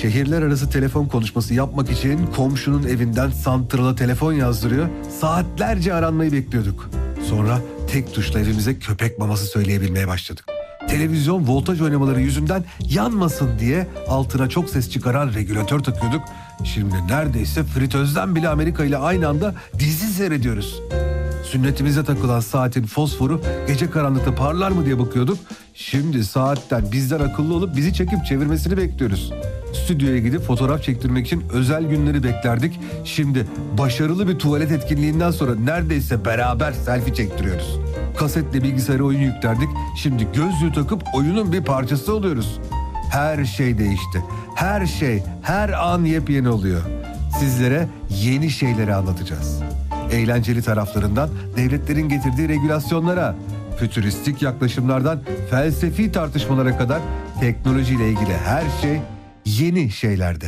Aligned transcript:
Şehirler 0.00 0.42
arası 0.42 0.70
telefon 0.70 1.06
konuşması 1.06 1.54
yapmak 1.54 1.90
için 1.90 2.26
komşunun 2.36 2.82
evinden 2.82 3.30
santrala 3.30 3.94
telefon 3.94 4.32
yazdırıyor. 4.32 4.88
Saatlerce 5.20 5.94
aranmayı 5.94 6.32
bekliyorduk. 6.32 6.90
Sonra 7.28 7.58
tek 7.92 8.14
tuşla 8.14 8.40
evimize 8.40 8.78
köpek 8.78 9.18
maması 9.18 9.46
söyleyebilmeye 9.46 10.08
başladık. 10.08 10.44
Televizyon 10.88 11.48
voltaj 11.48 11.80
oynamaları 11.80 12.20
yüzünden 12.20 12.64
yanmasın 12.90 13.58
diye 13.58 13.86
altına 14.08 14.48
çok 14.48 14.70
ses 14.70 14.90
çıkaran 14.90 15.34
regülatör 15.34 15.80
takıyorduk. 15.80 16.22
Şimdi 16.64 16.94
neredeyse 17.08 17.64
fritözden 17.64 18.34
bile 18.34 18.48
Amerika 18.48 18.84
ile 18.84 18.98
aynı 18.98 19.28
anda 19.28 19.54
dizi 19.78 20.06
seyrediyoruz. 20.06 20.80
Sünnetimize 21.44 22.04
takılan 22.04 22.40
saatin 22.40 22.86
fosforu 22.86 23.42
gece 23.66 23.90
karanlıkta 23.90 24.34
parlar 24.34 24.70
mı 24.70 24.86
diye 24.86 24.98
bakıyorduk. 24.98 25.38
Şimdi 25.74 26.24
saatten 26.24 26.92
bizden 26.92 27.20
akıllı 27.20 27.54
olup 27.54 27.76
bizi 27.76 27.94
çekip 27.94 28.26
çevirmesini 28.26 28.76
bekliyoruz. 28.76 29.32
Stüdyoya 29.72 30.18
gidip 30.18 30.42
fotoğraf 30.42 30.82
çektirmek 30.82 31.26
için 31.26 31.44
özel 31.52 31.84
günleri 31.84 32.22
beklerdik. 32.22 32.80
Şimdi 33.04 33.46
başarılı 33.78 34.28
bir 34.28 34.38
tuvalet 34.38 34.72
etkinliğinden 34.72 35.30
sonra 35.30 35.54
neredeyse 35.54 36.24
beraber 36.24 36.72
selfie 36.72 37.14
çektiriyoruz. 37.14 37.80
Kasetle 38.16 38.62
bilgisayara 38.62 39.02
oyun 39.02 39.20
yüklerdik. 39.20 39.68
Şimdi 39.96 40.26
gözlüğü 40.34 40.72
takıp 40.74 41.02
oyunun 41.14 41.52
bir 41.52 41.64
parçası 41.64 42.14
oluyoruz. 42.14 42.60
Her 43.10 43.44
şey 43.44 43.78
değişti. 43.78 44.22
Her 44.54 44.86
şey, 44.86 45.22
her 45.42 45.68
an 45.68 46.04
yepyeni 46.04 46.48
oluyor. 46.48 46.80
Sizlere 47.38 47.88
yeni 48.10 48.50
şeyleri 48.50 48.94
anlatacağız. 48.94 49.62
Eğlenceli 50.12 50.62
taraflarından 50.62 51.30
devletlerin 51.56 52.08
getirdiği 52.08 52.48
regülasyonlara, 52.48 53.34
fütüristik 53.78 54.42
yaklaşımlardan 54.42 55.20
felsefi 55.50 56.12
tartışmalara 56.12 56.78
kadar 56.78 57.00
teknolojiyle 57.40 58.08
ilgili 58.08 58.36
her 58.44 58.64
şey 58.82 59.00
yeni 59.44 59.90
şeylerde. 59.90 60.46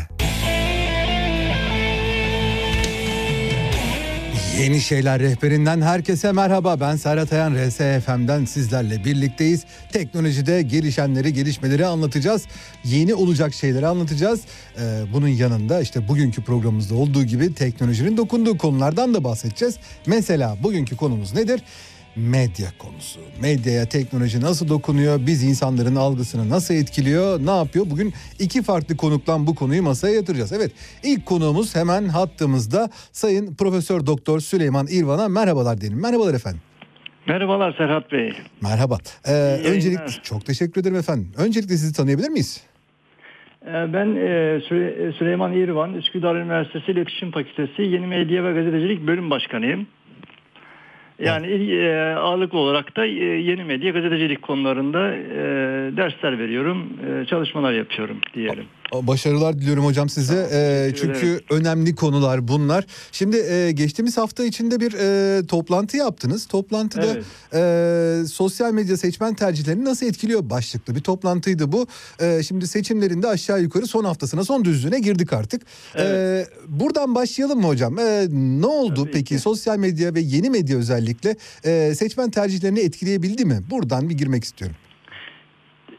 Yeni 4.60 4.80
Şeyler 4.80 5.20
Rehberinden 5.20 5.80
herkese 5.80 6.32
merhaba. 6.32 6.80
Ben 6.80 6.96
Serhat 6.96 7.32
Ayan 7.32 7.54
RSFM'den 7.54 8.44
sizlerle 8.44 9.04
birlikteyiz. 9.04 9.64
Teknolojide 9.92 10.62
gelişenleri, 10.62 11.32
gelişmeleri 11.32 11.86
anlatacağız. 11.86 12.42
Yeni 12.84 13.14
olacak 13.14 13.54
şeyleri 13.54 13.86
anlatacağız. 13.86 14.40
Ee, 14.78 15.02
bunun 15.12 15.28
yanında 15.28 15.80
işte 15.80 16.08
bugünkü 16.08 16.42
programımızda 16.42 16.94
olduğu 16.94 17.24
gibi 17.24 17.54
teknolojinin 17.54 18.16
dokunduğu 18.16 18.58
konulardan 18.58 19.14
da 19.14 19.24
bahsedeceğiz. 19.24 19.76
Mesela 20.06 20.56
bugünkü 20.62 20.96
konumuz 20.96 21.34
nedir? 21.34 21.60
Medya 22.16 22.68
konusu. 22.78 23.20
Medyaya 23.42 23.88
teknoloji 23.88 24.40
nasıl 24.40 24.68
dokunuyor? 24.68 25.20
Biz 25.26 25.44
insanların 25.44 25.96
algısını 25.96 26.50
nasıl 26.50 26.74
etkiliyor? 26.74 27.46
Ne 27.46 27.56
yapıyor? 27.56 27.86
Bugün 27.90 28.12
iki 28.38 28.62
farklı 28.62 28.96
konuktan 28.96 29.46
bu 29.46 29.54
konuyu 29.54 29.82
masaya 29.82 30.14
yatıracağız. 30.14 30.52
Evet 30.52 30.72
ilk 31.02 31.26
konuğumuz 31.26 31.76
hemen 31.76 32.08
hattımızda 32.08 32.88
Sayın 33.12 33.54
Profesör 33.54 34.06
Doktor 34.06 34.40
Süleyman 34.40 34.86
İrvan'a 34.90 35.28
merhabalar 35.28 35.80
diyelim. 35.80 36.02
Merhabalar 36.02 36.34
efendim. 36.34 36.60
Merhabalar 37.26 37.74
Serhat 37.78 38.12
Bey. 38.12 38.32
Merhaba. 38.62 38.98
Ee, 39.28 39.32
öncelikle 39.64 40.06
çok 40.22 40.46
teşekkür 40.46 40.80
ederim 40.80 40.96
efendim. 40.96 41.32
Öncelikle 41.36 41.76
sizi 41.76 41.92
tanıyabilir 41.94 42.28
miyiz? 42.28 42.64
Ee, 43.66 43.72
ben 43.72 44.06
e, 44.16 44.60
Süleyman 45.18 45.52
İrvan, 45.52 45.94
Üsküdar 45.94 46.36
Üniversitesi 46.36 46.92
İletişim 46.92 47.30
Fakültesi 47.30 47.82
Yeni 47.82 48.06
Medya 48.06 48.44
ve 48.44 48.52
Gazetecilik 48.52 49.06
Bölüm 49.06 49.30
Başkanıyım. 49.30 49.86
Yani 51.22 51.74
e, 51.74 52.14
ağırlıklı 52.14 52.58
olarak 52.58 52.96
da 52.96 53.06
e, 53.06 53.10
yeni 53.24 53.64
medya 53.64 53.90
gazetecilik 53.90 54.42
konularında 54.42 55.14
e, 55.14 55.42
dersler 55.96 56.38
veriyorum, 56.38 56.92
e, 57.08 57.26
çalışmalar 57.26 57.72
yapıyorum 57.72 58.16
diyelim. 58.34 58.64
Başarılar 58.92 59.58
diliyorum 59.58 59.84
hocam 59.84 60.08
size. 60.08 60.48
Ee, 60.52 60.92
çünkü 60.96 61.40
önemli 61.50 61.94
konular 61.94 62.48
bunlar. 62.48 62.86
Şimdi 63.12 63.36
e, 63.36 63.72
geçtiğimiz 63.72 64.16
hafta 64.16 64.44
içinde 64.44 64.80
bir 64.80 64.92
e, 64.92 65.46
toplantı 65.46 65.96
yaptınız. 65.96 66.46
Toplantıda 66.46 67.06
evet. 67.06 67.24
e, 67.54 68.26
sosyal 68.26 68.72
medya 68.72 68.96
seçmen 68.96 69.34
tercihlerini 69.34 69.84
nasıl 69.84 70.06
etkiliyor 70.06 70.50
başlıklı 70.50 70.94
bir 70.94 71.00
toplantıydı 71.00 71.72
bu. 71.72 71.86
E, 72.20 72.42
şimdi 72.42 72.66
seçimlerinde 72.68 73.28
aşağı 73.28 73.62
yukarı 73.62 73.86
son 73.86 74.04
haftasına, 74.04 74.44
son 74.44 74.64
düzlüğüne 74.64 75.00
girdik 75.00 75.32
artık. 75.32 75.62
Evet. 75.94 76.48
E, 76.48 76.50
buradan 76.68 77.14
başlayalım 77.14 77.60
mı 77.60 77.66
hocam? 77.66 77.98
E, 77.98 78.26
ne 78.30 78.66
oldu 78.66 79.02
Tabii 79.02 79.12
peki 79.12 79.24
ki. 79.34 79.38
sosyal 79.38 79.78
medya 79.78 80.14
ve 80.14 80.20
yeni 80.20 80.50
medya 80.50 80.78
özellikle 80.78 81.36
e, 81.64 81.94
seçmen 81.94 82.30
tercihlerini 82.30 82.80
etkileyebildi 82.80 83.44
mi? 83.44 83.60
Buradan 83.70 84.08
bir 84.08 84.14
girmek 84.14 84.44
istiyorum. 84.44 84.76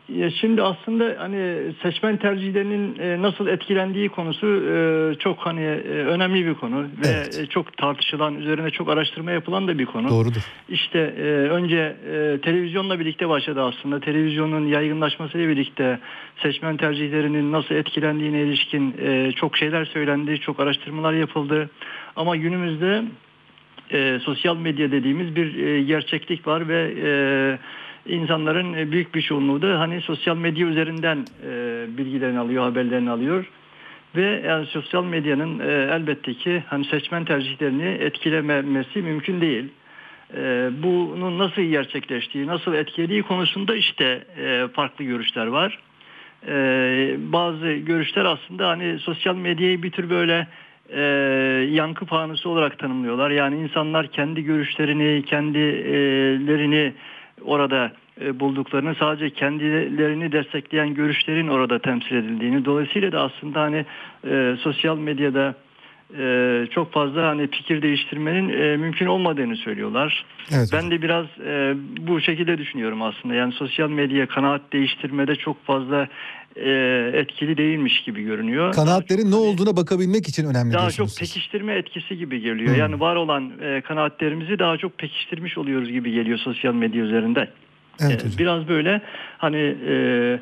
Ya 0.09 0.31
şimdi 0.31 0.61
aslında 0.61 1.15
hani 1.17 1.73
seçmen 1.83 2.17
tercihlerinin 2.17 2.99
e, 2.99 3.21
nasıl 3.21 3.47
etkilendiği 3.47 4.09
konusu 4.09 4.47
e, 4.47 5.15
çok 5.19 5.39
hani 5.39 5.61
e, 5.61 5.89
önemli 5.89 6.45
bir 6.45 6.53
konu 6.53 6.85
evet. 7.05 7.39
ve 7.39 7.45
çok 7.45 7.77
tartışılan 7.77 8.35
üzerine 8.35 8.69
çok 8.69 8.89
araştırma 8.89 9.31
yapılan 9.31 9.67
da 9.67 9.79
bir 9.79 9.85
konu. 9.85 10.09
Doğrudur. 10.09 10.41
İşte 10.69 10.99
önce 11.49 11.95
televizyonla 12.41 12.99
birlikte 12.99 13.29
başladı 13.29 13.61
aslında. 13.61 13.99
Televizyonun 13.99 14.67
yaygınlaşmasıyla 14.67 15.47
birlikte 15.49 15.99
seçmen 16.37 16.77
tercihlerinin 16.77 17.51
nasıl 17.51 17.75
etkilendiğine 17.75 18.41
ilişkin 18.41 18.95
çok 19.35 19.57
şeyler 19.57 19.85
söylendi, 19.85 20.39
çok 20.39 20.59
araştırmalar 20.59 21.13
yapıldı. 21.13 21.69
Ama 22.15 22.35
günümüzde 22.35 23.03
sosyal 24.19 24.57
medya 24.57 24.91
dediğimiz 24.91 25.35
bir 25.35 25.79
gerçeklik 25.79 26.47
var 26.47 26.67
ve 26.67 26.93
insanların 28.05 28.73
e, 28.73 28.91
büyük 28.91 29.15
bir 29.15 29.21
çoğunluğu 29.21 29.61
da 29.61 29.79
hani 29.79 30.01
sosyal 30.01 30.37
medya 30.37 30.67
üzerinden 30.67 31.25
e, 31.47 31.85
bilgilerini 31.97 32.39
alıyor, 32.39 32.63
haberlerini 32.63 33.09
alıyor. 33.09 33.45
Ve 34.15 34.41
yani 34.47 34.65
sosyal 34.65 35.03
medyanın 35.03 35.59
e, 35.59 35.71
elbette 35.95 36.33
ki 36.33 36.63
hani 36.67 36.85
seçmen 36.85 37.25
tercihlerini 37.25 37.87
etkilememesi 37.87 39.01
mümkün 39.01 39.41
değil. 39.41 39.69
E, 40.37 40.69
bunun 40.83 41.39
nasıl 41.39 41.61
gerçekleştiği, 41.61 42.47
nasıl 42.47 42.73
etkilediği 42.73 43.23
konusunda 43.23 43.75
işte 43.75 44.23
e, 44.37 44.67
farklı 44.73 45.05
görüşler 45.05 45.47
var. 45.47 45.79
E, 46.47 46.53
bazı 47.17 47.71
görüşler 47.73 48.25
aslında 48.25 48.67
hani 48.67 48.99
sosyal 48.99 49.35
medyayı 49.35 49.83
bir 49.83 49.91
tür 49.91 50.09
böyle 50.09 50.47
e, 50.89 51.01
yankı 51.71 52.05
panusu 52.05 52.49
olarak 52.49 52.79
tanımlıyorlar. 52.79 53.31
Yani 53.31 53.55
insanlar 53.55 54.07
kendi 54.07 54.43
görüşlerini, 54.43 55.23
kendilerini 55.25 56.93
orada 57.45 57.91
e, 58.21 58.39
bulduklarını 58.39 58.95
sadece 58.95 59.29
kendilerini 59.29 60.31
destekleyen 60.31 60.93
görüşlerin 60.93 61.47
orada 61.47 61.79
temsil 61.79 62.15
edildiğini 62.15 62.65
dolayısıyla 62.65 63.11
da 63.11 63.21
aslında 63.21 63.61
hani 63.61 63.85
e, 64.27 64.55
sosyal 64.59 64.97
medyada 64.97 65.55
e, 66.19 66.67
çok 66.71 66.91
fazla 66.91 67.27
hani 67.27 67.47
fikir 67.47 67.81
değiştirmenin 67.81 68.49
e, 68.49 68.77
mümkün 68.77 69.05
olmadığını 69.05 69.55
söylüyorlar. 69.55 70.25
Evet. 70.51 70.69
Ben 70.73 70.91
de 70.91 71.01
biraz 71.01 71.25
e, 71.45 71.73
bu 72.07 72.21
şekilde 72.21 72.57
düşünüyorum 72.57 73.01
aslında. 73.01 73.35
Yani 73.35 73.53
sosyal 73.53 73.89
medya 73.89 74.27
kanaat 74.27 74.61
değiştirmede 74.73 75.35
çok 75.35 75.65
fazla 75.65 76.07
e, 76.55 76.69
etkili 77.13 77.57
değilmiş 77.57 78.03
gibi 78.03 78.23
görünüyor. 78.23 78.73
Kanaatlerin 78.73 79.31
ne 79.31 79.35
olduğuna 79.35 79.77
bakabilmek 79.77 80.27
için 80.27 80.45
önemli 80.45 80.73
Daha 80.73 80.91
çok 80.91 81.17
pekiştirme 81.19 81.73
etkisi 81.75 82.17
gibi 82.17 82.41
geliyor. 82.41 82.69
Hmm. 82.69 82.79
Yani 82.79 82.99
var 82.99 83.15
olan 83.15 83.51
e, 83.61 83.81
kanaatlerimizi 83.81 84.59
daha 84.59 84.77
çok 84.77 84.97
pekiştirmiş 84.97 85.57
oluyoruz 85.57 85.89
gibi 85.89 86.11
geliyor 86.11 86.37
sosyal 86.37 86.73
medya 86.73 87.03
üzerinde. 87.03 87.49
Evet, 87.99 88.25
e, 88.25 88.37
biraz 88.37 88.67
böyle 88.67 89.01
hani 89.37 89.75
e, 89.87 90.39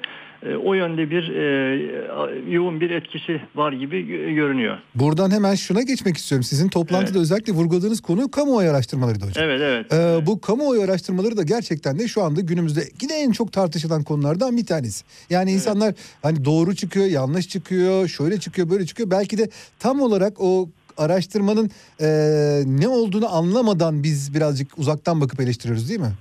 o 0.66 0.74
yönde 0.74 1.10
bir 1.10 1.30
e, 1.30 2.52
yoğun 2.52 2.82
bir 2.82 2.90
etkisi 2.90 3.42
var 3.56 3.72
gibi 3.72 4.06
görünüyor. 4.36 4.78
Buradan 4.96 5.32
hemen 5.32 5.56
şuna 5.56 5.82
geçmek 5.82 6.18
istiyorum. 6.18 6.44
Sizin 6.44 6.70
toplantıda 6.70 7.12
evet. 7.12 7.22
özellikle 7.22 7.54
vurguladığınız 7.54 8.02
konu 8.02 8.32
kamuoyu 8.32 8.70
araştırmalarıydı 8.70 9.26
hocam. 9.26 9.44
Evet 9.46 9.62
evet. 9.64 9.94
Ee, 9.94 10.26
bu 10.26 10.42
kamuoyu 10.42 10.82
araştırmaları 10.82 11.38
da 11.38 11.44
gerçekten 11.44 12.00
de 12.00 12.08
şu 12.08 12.24
anda 12.24 12.42
günümüzde 12.42 12.82
yine 13.02 13.22
en 13.22 13.32
çok 13.32 13.54
tartışılan 13.54 14.04
konulardan 14.04 14.58
bir 14.58 14.66
tanesi. 14.66 15.06
Yani 15.30 15.52
evet. 15.52 15.60
insanlar 15.62 15.94
hani 16.22 16.46
doğru 16.46 16.76
çıkıyor, 16.76 17.06
yanlış 17.06 17.48
çıkıyor, 17.48 18.08
şöyle 18.08 18.40
çıkıyor, 18.40 18.70
böyle 18.70 18.86
çıkıyor. 18.86 19.12
Belki 19.12 19.38
de 19.38 19.50
tam 19.80 20.02
olarak 20.02 20.34
o 20.42 20.70
araştırmanın 20.98 21.72
e, 22.02 22.08
ne 22.66 22.88
olduğunu 22.88 23.36
anlamadan 23.36 24.04
biz 24.04 24.34
birazcık 24.34 24.78
uzaktan 24.78 25.22
bakıp 25.22 25.40
eleştiriyoruz 25.40 25.90
değil 25.90 26.00
mi? 26.00 26.14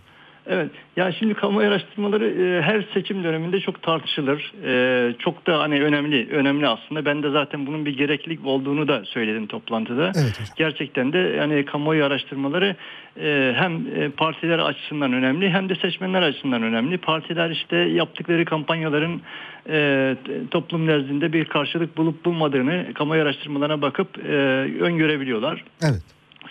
Evet. 0.52 0.70
Yani 0.96 1.14
şimdi 1.18 1.34
kamu 1.34 1.60
araştırmaları 1.60 2.26
e, 2.26 2.62
her 2.62 2.84
seçim 2.94 3.24
döneminde 3.24 3.60
çok 3.60 3.82
tartışılır. 3.82 4.52
E, 4.66 5.14
çok 5.18 5.46
da 5.46 5.58
hani 5.58 5.82
önemli, 5.82 6.28
önemli 6.30 6.68
aslında. 6.68 7.04
Ben 7.04 7.22
de 7.22 7.30
zaten 7.30 7.66
bunun 7.66 7.86
bir 7.86 7.96
gereklilik 7.96 8.46
olduğunu 8.46 8.88
da 8.88 9.04
söyledim 9.04 9.46
toplantıda. 9.46 10.12
Evet 10.16 10.52
Gerçekten 10.56 11.12
de 11.12 11.18
yani 11.18 11.64
kamuoyu 11.64 12.04
araştırmaları 12.04 12.76
e, 13.20 13.52
hem 13.56 13.86
e, 13.96 14.08
partiler 14.08 14.58
açısından 14.58 15.12
önemli 15.12 15.50
hem 15.50 15.68
de 15.68 15.74
seçmenler 15.74 16.22
açısından 16.22 16.62
önemli. 16.62 16.98
Partiler 16.98 17.50
işte 17.50 17.76
yaptıkları 17.76 18.44
kampanyaların 18.44 19.20
e, 19.68 20.16
toplum 20.50 20.86
nezdinde 20.86 21.32
bir 21.32 21.44
karşılık 21.44 21.96
bulup 21.96 22.24
bulmadığını 22.24 22.86
kamuoyu 22.94 23.22
araştırmalarına 23.22 23.82
bakıp 23.82 24.18
e, 24.18 24.32
öngörebiliyorlar. 24.80 25.64
Evet. 25.82 26.02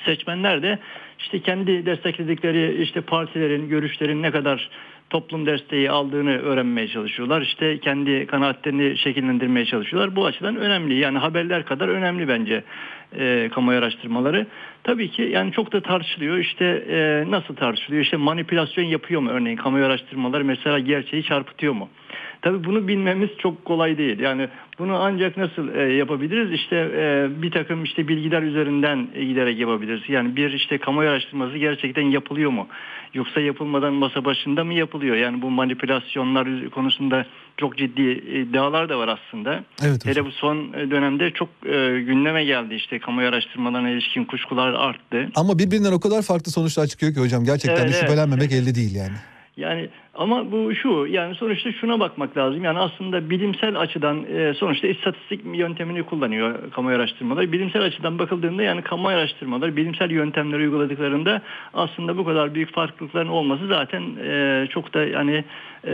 Seçmenler 0.05 0.61
de 0.61 0.79
işte 1.19 1.39
kendi 1.39 1.86
destekledikleri 1.86 2.81
işte 2.81 3.01
partilerin 3.01 3.69
görüşlerin 3.69 4.24
ne 4.24 4.31
kadar 4.31 4.69
toplum 5.10 5.45
desteği 5.45 5.92
aldığını 5.92 6.38
öğrenmeye 6.38 6.88
çalışıyorlar. 6.88 7.42
İşte 7.42 7.77
kendi 7.80 8.27
kanaatlerini 8.27 8.98
şekillendirmeye 8.98 9.66
çalışıyorlar. 9.66 10.16
Bu 10.16 10.25
açıdan 10.25 10.56
önemli. 10.56 10.94
Yani 10.94 11.18
haberler 11.18 11.66
kadar 11.66 11.88
önemli 11.88 12.27
bence 12.27 12.63
e, 13.18 13.50
kamuoyu 13.54 13.80
araştırmaları. 13.80 14.48
Tabii 14.83 15.12
ki 15.12 15.21
yani 15.21 15.51
çok 15.51 15.74
da 15.74 15.81
tartışılıyor. 15.81 16.38
İşte 16.38 16.66
e, 16.89 17.31
nasıl 17.31 17.56
tartışılıyor? 17.56 18.04
İşte 18.04 18.18
manipülasyon 18.18 18.86
yapıyor 18.86 19.21
mu 19.21 19.30
örneğin 19.30 19.57
kamuoyu 19.57 19.86
araştırmaları 19.86 20.45
mesela 20.45 20.80
gerçeği 20.80 21.24
çarpıtıyor 21.24 21.74
mu? 21.74 21.89
Tabii 22.42 22.63
bunu 22.63 22.88
bilmemiz 22.88 23.30
çok 23.38 23.66
kolay 23.66 23.98
değil. 23.98 24.19
Yani 24.19 24.48
bunu 24.79 24.95
ancak 24.95 25.37
nasıl 25.37 25.75
e, 25.75 25.93
yapabiliriz? 25.93 26.51
İşte 26.51 26.75
e, 26.75 27.27
bir 27.41 27.51
takım 27.51 27.83
işte 27.83 28.07
bilgiler 28.07 28.41
üzerinden 28.41 29.07
e, 29.15 29.25
giderek 29.25 29.59
yapabiliriz. 29.59 30.01
Yani 30.07 30.35
bir 30.35 30.53
işte 30.53 30.77
kamuoyu 30.77 31.09
araştırması 31.09 31.57
gerçekten 31.57 32.01
yapılıyor 32.01 32.51
mu? 32.51 32.67
Yoksa 33.13 33.41
yapılmadan 33.41 33.93
masa 33.93 34.25
başında 34.25 34.63
mı 34.63 34.73
yapılıyor? 34.73 35.15
Yani 35.15 35.41
bu 35.41 35.49
manipülasyonlar 35.49 36.69
konusunda 36.69 37.25
çok 37.57 37.77
ciddi 37.77 38.01
iddialar 38.11 38.89
da 38.89 38.99
var 38.99 39.07
aslında. 39.07 39.63
Evet 39.83 40.05
Hele 40.05 40.25
bu 40.25 40.31
son 40.31 40.73
dönemde 40.73 41.31
çok 41.31 41.49
e, 41.65 42.01
gündeme 42.01 42.43
geldi 42.43 42.75
işte 42.75 42.99
kamuoyu 42.99 43.27
araştırmalarına 43.27 43.89
ilişkin 43.89 44.25
kuşkular 44.25 44.73
arttı. 44.73 45.29
Ama 45.35 45.59
birbirinden 45.59 45.91
o 45.91 45.99
kadar 45.99 46.21
farklı 46.21 46.51
sonuçlar 46.51 46.87
çıkıyor 46.87 47.13
ki 47.13 47.19
hocam 47.19 47.45
gerçekten 47.45 47.81
Evet, 47.81 47.93
de 47.93 47.97
evet. 47.97 48.01
şüphelenmemek 48.01 48.51
elde 48.51 48.75
değil 48.75 48.95
yani. 48.95 49.15
Yani 49.57 49.89
ama 50.19 50.51
bu 50.51 50.75
şu 50.75 51.06
yani 51.10 51.36
sonuçta 51.36 51.71
şuna 51.71 52.00
bakmak 52.00 52.38
lazım. 52.38 52.63
Yani 52.63 52.80
aslında 52.80 53.30
bilimsel 53.30 53.80
açıdan 53.80 54.25
e, 54.36 54.54
sonuçta 54.54 54.88
istatistik 54.88 55.42
yöntemini 55.54 56.04
kullanıyor 56.04 56.71
kamuoyu 56.71 56.98
araştırmaları. 56.98 57.51
Bilimsel 57.51 57.81
açıdan 57.81 58.19
bakıldığında 58.19 58.63
yani 58.63 58.81
kamuoyu 58.81 59.18
araştırmaları 59.18 59.75
bilimsel 59.75 60.12
yöntemleri 60.12 60.62
uyguladıklarında 60.62 61.42
aslında 61.74 62.18
bu 62.18 62.25
kadar 62.25 62.56
büyük 62.56 62.74
farklılıkların 62.74 63.27
olması 63.27 63.68
zaten 63.68 64.04
e, 64.24 64.68
çok 64.69 64.94
da 64.94 65.04
yani 65.04 65.44
e, 65.86 65.92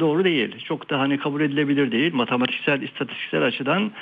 doğru 0.00 0.24
değil. 0.24 0.64
Çok 0.64 0.90
da 0.90 0.98
hani 0.98 1.18
kabul 1.18 1.40
edilebilir 1.40 1.92
değil. 1.92 2.14
Matematiksel, 2.14 2.82
istatistiksel 2.82 3.42
açıdan 3.42 3.92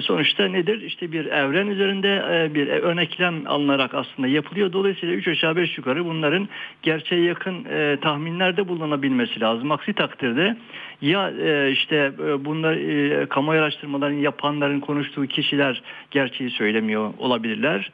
sonuçta 0.00 0.48
nedir? 0.48 0.82
İşte 0.82 1.12
bir 1.12 1.26
evren 1.26 1.66
üzerinde 1.66 2.22
e, 2.32 2.54
bir 2.54 2.68
örneklem 2.68 3.42
alınarak 3.46 3.94
aslında 3.94 4.28
yapılıyor. 4.28 4.72
Dolayısıyla 4.72 5.14
3 5.14 5.28
aşağı 5.28 5.56
5 5.56 5.78
yukarı 5.78 6.04
bunların 6.04 6.48
gerçeğe 6.82 7.22
yakın 7.22 7.64
e, 7.64 7.96
tahminlerde 8.00 8.68
bulunabilmesi 8.68 9.40
lazım. 9.40 9.72
Aksi 9.72 9.92
takdirde 9.92 10.56
ya 11.00 11.30
e, 11.30 11.70
işte 11.72 12.12
e, 12.28 12.44
bunlar 12.44 12.76
e, 12.76 13.26
kamuoyu 13.26 13.60
araştırmalarını 13.60 14.20
yapanların 14.20 14.80
konuştuğu 14.80 15.26
kişiler 15.26 15.82
gerçeği 16.10 16.50
söylemiyor 16.50 17.12
olabilirler 17.18 17.90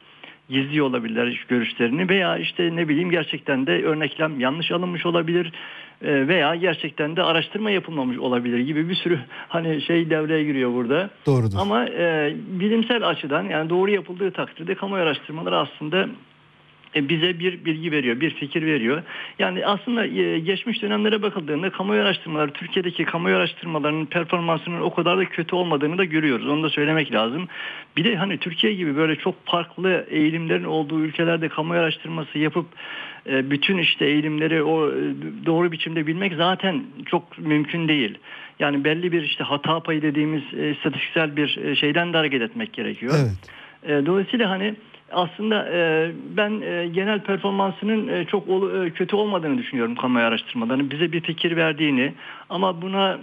gizli 0.49 0.81
olabilirler 0.81 1.45
görüşlerini 1.47 2.09
veya 2.09 2.37
işte 2.37 2.75
ne 2.75 2.87
bileyim 2.87 3.11
gerçekten 3.11 3.67
de 3.67 3.83
örneklem 3.83 4.39
yanlış 4.39 4.71
alınmış 4.71 5.05
olabilir 5.05 5.45
e, 5.45 5.51
veya 6.01 6.55
gerçekten 6.55 7.15
de 7.15 7.23
araştırma 7.23 7.71
yapılmamış 7.71 8.17
olabilir 8.17 8.59
gibi 8.59 8.89
bir 8.89 8.95
sürü 8.95 9.19
hani 9.47 9.81
şey 9.81 10.09
devreye 10.09 10.43
giriyor 10.43 10.73
burada. 10.73 11.09
Doğrudur. 11.25 11.57
Ama 11.59 11.85
e, 11.85 12.35
bilimsel 12.47 13.07
açıdan 13.07 13.43
yani 13.43 13.69
doğru 13.69 13.91
yapıldığı 13.91 14.31
takdirde 14.31 14.75
kamuoyu 14.75 15.03
araştırmaları 15.03 15.57
aslında 15.57 15.97
e, 16.01 16.07
bize 16.95 17.39
bir 17.39 17.65
bilgi 17.65 17.91
veriyor, 17.91 18.19
bir 18.19 18.29
fikir 18.29 18.65
veriyor. 18.65 19.03
Yani 19.39 19.65
aslında 19.65 20.05
e, 20.05 20.39
geçmiş 20.39 20.81
dönemlere 20.81 21.21
bakıldığında 21.21 21.69
kamuoyu 21.69 22.01
araştırmaları, 22.01 22.51
Türkiye'deki 22.51 23.05
kamuoyu 23.05 23.35
araştırmalarının 23.35 24.05
performansının 24.05 24.81
o 24.81 24.93
kadar 24.93 25.17
da 25.17 25.25
kötü 25.25 25.55
olmadığını 25.55 25.97
da 25.97 26.05
görüyoruz. 26.05 26.47
Onu 26.47 26.63
da 26.63 26.69
söylemek 26.69 27.13
lazım. 27.13 27.47
Bir 27.97 28.03
de 28.03 28.15
hani 28.15 28.37
Türkiye 28.37 28.73
gibi 28.73 28.95
böyle 28.95 29.15
çok 29.15 29.45
farklı 29.45 30.05
eğilimlerin 30.09 30.63
olduğu 30.63 30.99
ülkelerde 30.99 31.49
kamuoyu 31.49 31.81
araştırması 31.81 32.39
yapıp 32.39 32.65
e, 33.29 33.51
bütün 33.51 33.77
işte 33.77 34.05
eğilimleri 34.05 34.63
o 34.63 34.91
doğru 35.45 35.71
biçimde 35.71 36.07
bilmek 36.07 36.33
zaten 36.33 36.83
çok 37.05 37.37
mümkün 37.37 37.87
değil. 37.87 38.17
Yani 38.59 38.83
belli 38.83 39.11
bir 39.11 39.21
işte 39.21 39.43
hata 39.43 39.79
payı 39.79 40.01
dediğimiz 40.01 40.43
istatistiksel 40.75 41.35
bir 41.35 41.75
şeyden 41.75 42.13
de 42.13 42.17
hareket 42.17 42.41
etmek 42.41 42.73
gerekiyor. 42.73 43.13
Evet. 43.17 44.05
Dolayısıyla 44.05 44.49
hani 44.49 44.75
aslında 45.11 45.69
e, 45.73 46.11
ben 46.37 46.61
e, 46.61 46.87
genel 46.87 47.19
performansının 47.19 48.07
e, 48.07 48.25
çok 48.25 48.49
ol, 48.49 48.85
e, 48.85 48.89
kötü 48.89 49.15
olmadığını 49.15 49.57
düşünüyorum 49.57 49.95
kamuoyu 49.95 50.25
araştırmalarının. 50.25 50.91
Bize 50.91 51.11
bir 51.11 51.21
fikir 51.21 51.55
verdiğini 51.55 52.13
ama 52.49 52.81
buna 52.81 53.19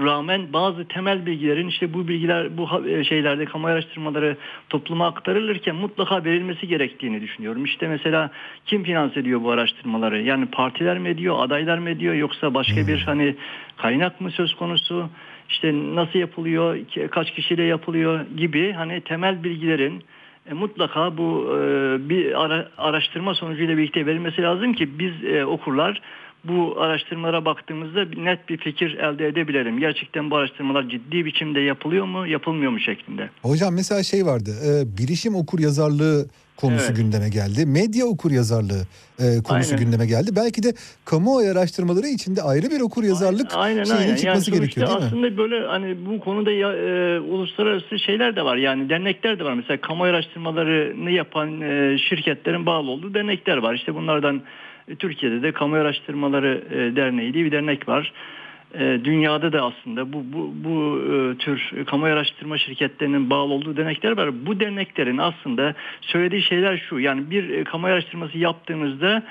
rağmen 0.00 0.52
bazı 0.52 0.88
temel 0.88 1.26
bilgilerin 1.26 1.68
işte 1.68 1.94
bu 1.94 2.08
bilgiler 2.08 2.56
bu 2.56 2.88
e, 2.88 3.04
şeylerde 3.04 3.44
kamuoyu 3.44 3.74
araştırmaları 3.74 4.36
topluma 4.68 5.06
aktarılırken 5.06 5.76
mutlaka 5.76 6.24
verilmesi 6.24 6.68
gerektiğini 6.68 7.20
düşünüyorum. 7.20 7.64
İşte 7.64 7.88
mesela 7.88 8.30
kim 8.66 8.82
finanse 8.82 9.20
ediyor 9.20 9.42
bu 9.42 9.50
araştırmaları? 9.50 10.22
Yani 10.22 10.46
partiler 10.46 10.98
mi 10.98 11.08
ediyor, 11.08 11.36
adaylar 11.38 11.78
mı 11.78 11.90
ediyor 11.90 12.14
yoksa 12.14 12.54
başka 12.54 12.86
bir 12.86 13.00
hani 13.00 13.36
kaynak 13.76 14.20
mı 14.20 14.30
söz 14.30 14.54
konusu? 14.54 15.08
İşte 15.48 15.72
nasıl 15.72 16.18
yapılıyor, 16.18 16.78
kaç 17.10 17.30
kişiyle 17.30 17.62
yapılıyor 17.62 18.20
gibi 18.36 18.72
hani 18.72 19.00
temel 19.00 19.44
bilgilerin 19.44 20.04
e, 20.50 20.54
mutlaka 20.54 21.16
bu 21.16 21.58
e, 21.58 21.60
bir 22.08 22.44
ara, 22.44 22.68
araştırma 22.78 23.34
sonucuyla 23.34 23.76
birlikte 23.76 24.06
verilmesi 24.06 24.42
lazım 24.42 24.72
ki 24.72 24.98
biz 24.98 25.24
e, 25.24 25.44
okurlar 25.44 26.00
bu 26.44 26.80
araştırmalara 26.80 27.44
baktığımızda 27.44 28.04
net 28.16 28.48
bir 28.48 28.56
fikir 28.56 28.94
elde 28.94 29.26
edebilelim. 29.26 29.78
Gerçekten 29.78 30.30
bu 30.30 30.36
araştırmalar 30.36 30.88
ciddi 30.88 31.24
biçimde 31.24 31.60
yapılıyor 31.60 32.04
mu, 32.04 32.26
yapılmıyor 32.26 32.72
mu 32.72 32.80
şeklinde. 32.80 33.30
Hocam 33.42 33.74
mesela 33.74 34.02
şey 34.02 34.26
vardı, 34.26 34.50
e, 34.66 34.98
bilişim 34.98 35.34
okur 35.34 35.58
yazarlığı 35.58 36.26
konusu 36.56 36.86
Evet. 36.86 36.96
gündeme 36.96 37.28
geldi. 37.28 37.66
Medya 37.66 38.06
okur 38.06 38.30
yazarlığı 38.30 38.82
e, 39.18 39.42
konusu 39.42 39.74
Aynen. 39.74 39.84
gündeme 39.84 40.06
geldi. 40.06 40.30
Belki 40.36 40.62
de 40.62 40.72
kamuoyu 41.04 41.50
araştırmaları 41.52 42.06
içinde 42.06 42.42
ayrı 42.42 42.70
bir 42.70 42.80
okur 42.80 43.04
yazarlık 43.04 43.46
aynen, 43.54 43.84
şeyinin 43.84 44.02
aynen. 44.02 44.16
çıkması 44.16 44.50
yani 44.50 44.60
gerekiyor 44.60 44.86
değil 44.86 44.98
mi? 44.98 45.04
Aslında 45.06 45.36
böyle 45.36 45.66
hani 45.66 46.06
bu 46.06 46.20
konuda 46.20 46.50
ya, 46.52 46.72
e, 46.72 47.20
uluslararası 47.20 47.98
şeyler 47.98 48.36
de 48.36 48.44
var. 48.44 48.56
Yani 48.56 48.88
dernekler 48.88 49.38
de 49.38 49.44
var. 49.44 49.54
Mesela 49.54 49.80
kamuoyu 49.80 50.12
araştırmalarını 50.12 51.10
yapan 51.10 51.60
e, 51.60 51.98
şirketlerin 51.98 52.66
bağlı 52.66 52.90
olduğu 52.90 53.14
dernekler 53.14 53.56
var. 53.56 53.74
İşte 53.74 53.94
bunlardan 53.94 54.42
Türkiye'de 54.98 55.42
de 55.42 55.52
Kamuoyu 55.52 55.82
Araştırmaları 55.82 56.64
e, 56.70 56.96
Derneği 56.96 57.34
diye 57.34 57.44
bir 57.44 57.52
dernek 57.52 57.88
var. 57.88 58.12
E, 58.74 59.00
dünyada 59.04 59.52
da 59.52 59.62
aslında 59.62 60.12
bu 60.12 60.24
bu 60.32 60.52
bu 60.64 61.00
e, 61.12 61.38
tür 61.38 61.84
kamuoyu 61.86 62.14
araştırma 62.14 62.58
şirketlerinin 62.58 63.30
bağlı 63.30 63.52
olduğu 63.52 63.76
dernekler 63.76 64.16
var. 64.16 64.46
Bu 64.46 64.60
derneklerin 64.60 65.18
aslında 65.18 65.74
söylediği 66.00 66.42
şeyler 66.42 66.76
şu. 66.88 66.98
Yani 66.98 67.30
bir 67.30 67.64
kamuoyu 67.64 67.94
araştırması 67.94 68.38
yaptığınızda 68.38 69.22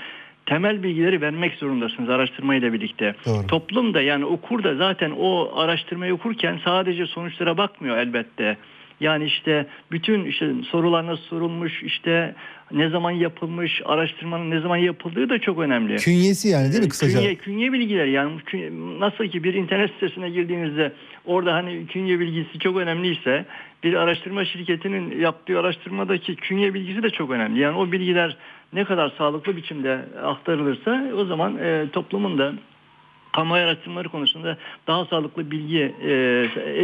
temel 0.45 0.83
bilgileri 0.83 1.21
vermek 1.21 1.53
zorundasınız 1.53 2.09
araştırmayla 2.09 2.73
birlikte. 2.73 3.15
Doğru. 3.25 3.47
Toplum 3.47 3.93
da 3.93 4.01
yani 4.01 4.25
okur 4.25 4.63
da 4.63 4.75
zaten 4.75 5.11
o 5.19 5.51
araştırmayı 5.55 6.13
okurken 6.13 6.59
sadece 6.65 7.05
sonuçlara 7.05 7.57
bakmıyor 7.57 7.97
elbette. 7.97 8.57
Yani 9.01 9.25
işte 9.25 9.65
bütün 9.91 10.25
işte 10.25 10.53
sorular 10.71 11.07
nasıl 11.07 11.23
sorulmuş, 11.23 11.83
işte 11.83 12.35
ne 12.71 12.89
zaman 12.89 13.11
yapılmış, 13.11 13.81
araştırmanın 13.85 14.51
ne 14.51 14.59
zaman 14.59 14.77
yapıldığı 14.77 15.29
da 15.29 15.39
çok 15.39 15.59
önemli. 15.59 15.95
Künyesi 15.95 16.47
yani 16.47 16.71
değil 16.71 16.83
mi 16.83 16.89
kısaca? 16.89 17.19
Künye, 17.19 17.35
künye 17.35 17.73
bilgileri 17.73 18.11
yani 18.11 18.31
nasıl 18.99 19.25
ki 19.25 19.43
bir 19.43 19.53
internet 19.53 19.91
sitesine 19.91 20.29
girdiğinizde 20.29 20.91
orada 21.25 21.53
hani 21.53 21.87
künye 21.87 22.19
bilgisi 22.19 22.59
çok 22.59 22.77
önemliyse 22.77 23.45
bir 23.83 23.93
araştırma 23.93 24.45
şirketinin 24.45 25.19
yaptığı 25.19 25.59
araştırmadaki 25.59 26.35
künye 26.35 26.73
bilgisi 26.73 27.03
de 27.03 27.09
çok 27.09 27.31
önemli. 27.31 27.59
Yani 27.59 27.77
o 27.77 27.91
bilgiler 27.91 28.37
ne 28.73 28.85
kadar 28.85 29.13
sağlıklı 29.17 29.55
biçimde 29.55 29.99
aktarılırsa 30.23 31.03
o 31.17 31.25
zaman 31.25 31.57
e, 31.57 31.85
toplumun 31.91 32.37
da 32.37 32.53
kamuoyu 33.35 33.63
araştırmaları 33.63 34.09
konusunda 34.09 34.57
daha 34.87 35.05
sağlıklı 35.05 35.51
bilgi 35.51 35.95
e, 36.03 36.11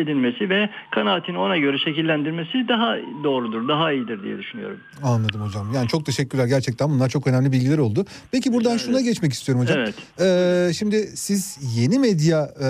edinmesi 0.01 0.49
ve 0.49 0.69
kanaatini 0.91 1.37
ona 1.37 1.57
göre 1.57 1.77
şekillendirmesi 1.77 2.67
daha 2.67 2.95
doğrudur, 3.23 3.67
daha 3.67 3.91
iyidir 3.91 4.23
diye 4.23 4.37
düşünüyorum. 4.37 4.79
Anladım 5.03 5.41
hocam. 5.41 5.73
Yani 5.75 5.87
çok 5.87 6.05
teşekkürler 6.05 6.45
gerçekten 6.45 6.89
bunlar 6.89 7.09
çok 7.09 7.27
önemli 7.27 7.51
bilgiler 7.51 7.77
oldu. 7.77 8.05
Peki 8.31 8.53
buradan 8.53 8.71
Evet. 8.71 8.81
şuna 8.81 9.01
geçmek 9.01 9.33
istiyorum 9.33 9.63
hocam. 9.63 9.77
Evet. 9.79 9.95
Ee, 10.21 10.73
şimdi 10.73 11.07
siz 11.15 11.57
yeni 11.77 11.99
medya 11.99 12.49
e, 12.59 12.63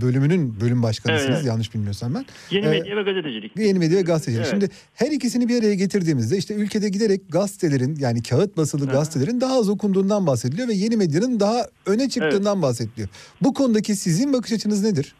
bölümünün 0.00 0.60
bölüm 0.60 0.82
başkanısınız 0.82 1.36
Evet. 1.36 1.46
yanlış 1.46 1.74
bilmiyorsam 1.74 2.14
ben. 2.14 2.24
Yeni 2.50 2.66
Ee, 2.66 2.70
medya 2.70 2.96
ve 2.96 3.02
gazetecilik. 3.02 3.56
Yeni 3.56 3.78
medya 3.78 3.98
ve 3.98 4.02
gazetecilik. 4.02 4.46
Evet. 4.46 4.50
Şimdi 4.50 4.68
her 4.94 5.10
ikisini 5.10 5.48
bir 5.48 5.58
araya 5.60 5.74
getirdiğimizde 5.74 6.36
işte 6.36 6.54
ülkede 6.54 6.88
giderek 6.88 7.20
gazetelerin 7.28 7.96
yani 7.98 8.22
kağıt 8.22 8.56
basılı 8.56 8.84
Aha. 8.84 8.92
gazetelerin 8.92 9.40
daha 9.40 9.58
az 9.58 9.68
okunduğundan 9.68 10.26
bahsediliyor 10.26 10.68
ve 10.68 10.72
yeni 10.74 10.96
medyanın 10.96 11.40
daha 11.40 11.66
öne 11.86 12.08
çıktığından 12.08 12.62
bahsediliyor. 12.62 13.08
Bu 13.40 13.54
konudaki 13.54 13.94
sizin 13.94 14.32
bakış 14.32 14.52
açınız 14.52 14.84
nedir? 14.84 15.14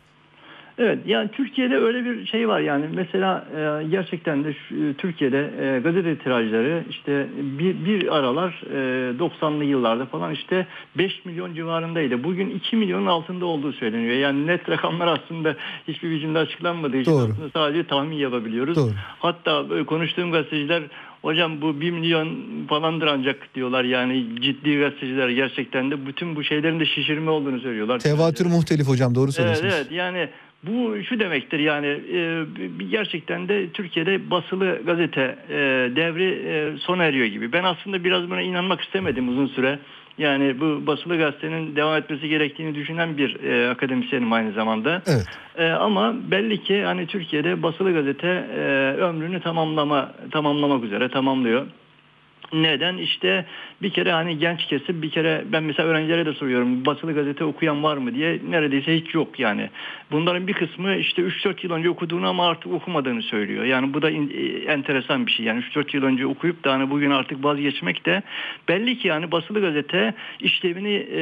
Evet 0.78 0.98
yani 1.06 1.30
Türkiye'de 1.30 1.76
öyle 1.76 2.04
bir 2.04 2.26
şey 2.26 2.48
var 2.48 2.60
yani 2.60 2.84
mesela 2.94 3.46
e, 3.56 3.86
gerçekten 3.86 4.44
de 4.44 4.54
şu, 4.54 4.74
e, 4.74 4.94
Türkiye'de 4.94 5.50
e, 5.60 5.80
gazete 5.80 6.18
tirajları 6.18 6.84
işte 6.90 7.26
bir, 7.36 7.84
bir 7.84 8.16
aralar 8.16 8.62
e, 8.70 9.18
90'lı 9.18 9.64
yıllarda 9.64 10.06
falan 10.06 10.32
işte 10.32 10.66
5 10.98 11.24
milyon 11.24 11.54
civarındaydı. 11.54 12.24
Bugün 12.24 12.50
2 12.50 12.76
milyonun 12.76 13.06
altında 13.06 13.46
olduğu 13.46 13.72
söyleniyor. 13.72 14.16
Yani 14.16 14.46
net 14.46 14.68
rakamlar 14.68 15.06
aslında 15.06 15.56
hiçbir 15.88 16.10
biçimde 16.10 16.38
açıklanmadığı 16.38 16.96
için 16.96 17.12
Doğru. 17.12 17.32
aslında 17.32 17.50
sadece 17.52 17.86
tahmin 17.86 18.16
yapabiliyoruz. 18.16 18.76
Doğru. 18.76 18.92
Hatta 19.18 19.70
böyle 19.70 19.86
konuştuğum 19.86 20.32
gazeteciler 20.32 20.82
hocam 21.24 21.60
bu 21.60 21.80
1 21.80 21.90
milyon 21.90 22.28
falandır 22.68 23.06
ancak 23.06 23.54
diyorlar 23.54 23.84
yani 23.84 24.26
ciddi 24.40 24.78
gazeteciler 24.78 25.28
gerçekten 25.28 25.90
de 25.90 26.06
bütün 26.06 26.36
bu 26.36 26.44
şeylerin 26.44 26.80
de 26.80 26.86
şişirme 26.86 27.30
olduğunu 27.30 27.60
söylüyorlar. 27.60 27.98
Tevatür 27.98 28.46
muhtelif 28.46 28.88
hocam 28.88 29.14
doğru 29.14 29.24
Evet, 29.24 29.34
söylüyorsunuz. 29.34 29.74
evet 29.76 29.92
yani 29.92 30.28
bu 30.62 30.96
şu 31.08 31.20
demektir 31.20 31.58
yani 31.58 31.86
e, 31.86 32.44
gerçekten 32.90 33.48
de 33.48 33.68
Türkiye'de 33.70 34.30
basılı 34.30 34.78
gazete 34.86 35.38
e, 35.48 35.54
devri 35.96 36.42
e, 36.46 36.78
sona 36.78 37.04
eriyor 37.04 37.26
gibi. 37.26 37.52
Ben 37.52 37.64
aslında 37.64 38.04
biraz 38.04 38.30
buna 38.30 38.40
inanmak 38.42 38.80
istemedim 38.80 39.28
uzun 39.28 39.46
süre. 39.46 39.78
Yani 40.18 40.60
bu 40.60 40.86
basılı 40.86 41.18
gazetenin 41.18 41.76
devam 41.76 41.96
etmesi 41.96 42.28
gerektiğini 42.28 42.74
düşünen 42.74 43.16
bir 43.16 43.44
e, 43.44 43.70
akademisyenim 43.70 44.32
aynı 44.32 44.52
zamanda. 44.52 45.02
Evet. 45.06 45.26
E, 45.56 45.70
ama 45.70 46.14
belli 46.30 46.62
ki 46.62 46.82
hani 46.84 47.06
Türkiye'de 47.06 47.62
basılı 47.62 47.92
gazete 47.92 48.28
e, 48.56 48.60
ömrünü 49.00 49.40
tamamlama 49.40 50.12
tamamlamak 50.30 50.84
üzere 50.84 51.08
tamamlıyor. 51.08 51.66
Neden? 52.54 52.96
İşte 52.96 53.44
bir 53.82 53.90
kere 53.90 54.12
hani 54.12 54.38
genç 54.38 54.66
kesim 54.66 55.02
bir 55.02 55.10
kere 55.10 55.44
ben 55.52 55.62
mesela 55.62 55.88
öğrencilere 55.88 56.26
de 56.26 56.32
soruyorum 56.32 56.86
basılı 56.86 57.14
gazete 57.14 57.44
okuyan 57.44 57.82
var 57.82 57.96
mı 57.96 58.14
diye 58.14 58.40
neredeyse 58.48 58.96
hiç 58.96 59.14
yok 59.14 59.40
yani. 59.40 59.70
Bunların 60.12 60.46
bir 60.46 60.52
kısmı 60.52 60.96
işte 60.96 61.22
3-4 61.22 61.66
yıl 61.66 61.72
önce 61.72 61.90
okuduğunu 61.90 62.28
ama 62.28 62.48
artık 62.48 62.72
okumadığını 62.72 63.22
söylüyor. 63.22 63.64
Yani 63.64 63.94
bu 63.94 64.02
da 64.02 64.10
e, 64.10 64.16
enteresan 64.66 65.26
bir 65.26 65.32
şey. 65.32 65.46
Yani 65.46 65.60
3-4 65.60 65.96
yıl 65.96 66.02
önce 66.02 66.26
okuyup 66.26 66.64
da 66.64 66.72
hani 66.72 66.90
bugün 66.90 67.10
artık 67.10 67.44
vazgeçmek 67.44 68.06
de 68.06 68.22
belli 68.68 68.98
ki 68.98 69.08
yani 69.08 69.32
basılı 69.32 69.60
gazete 69.60 70.14
işlevini 70.40 71.06
e, 71.12 71.20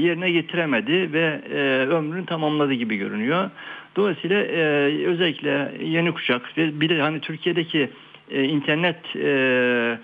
yerine 0.00 0.30
getiremedi 0.30 1.12
ve 1.12 1.40
e, 1.50 1.58
ömrünü 1.86 2.26
tamamladı 2.26 2.72
gibi 2.72 2.96
görünüyor. 2.96 3.50
Dolayısıyla 3.96 4.42
e, 4.42 4.60
özellikle 5.06 5.72
yeni 5.84 6.12
kuşak 6.12 6.58
ve 6.58 6.80
bir 6.80 6.88
de 6.88 7.00
hani 7.00 7.20
Türkiye'deki 7.20 7.90
e, 8.30 8.44
internet 8.44 9.16
e, 9.16 9.98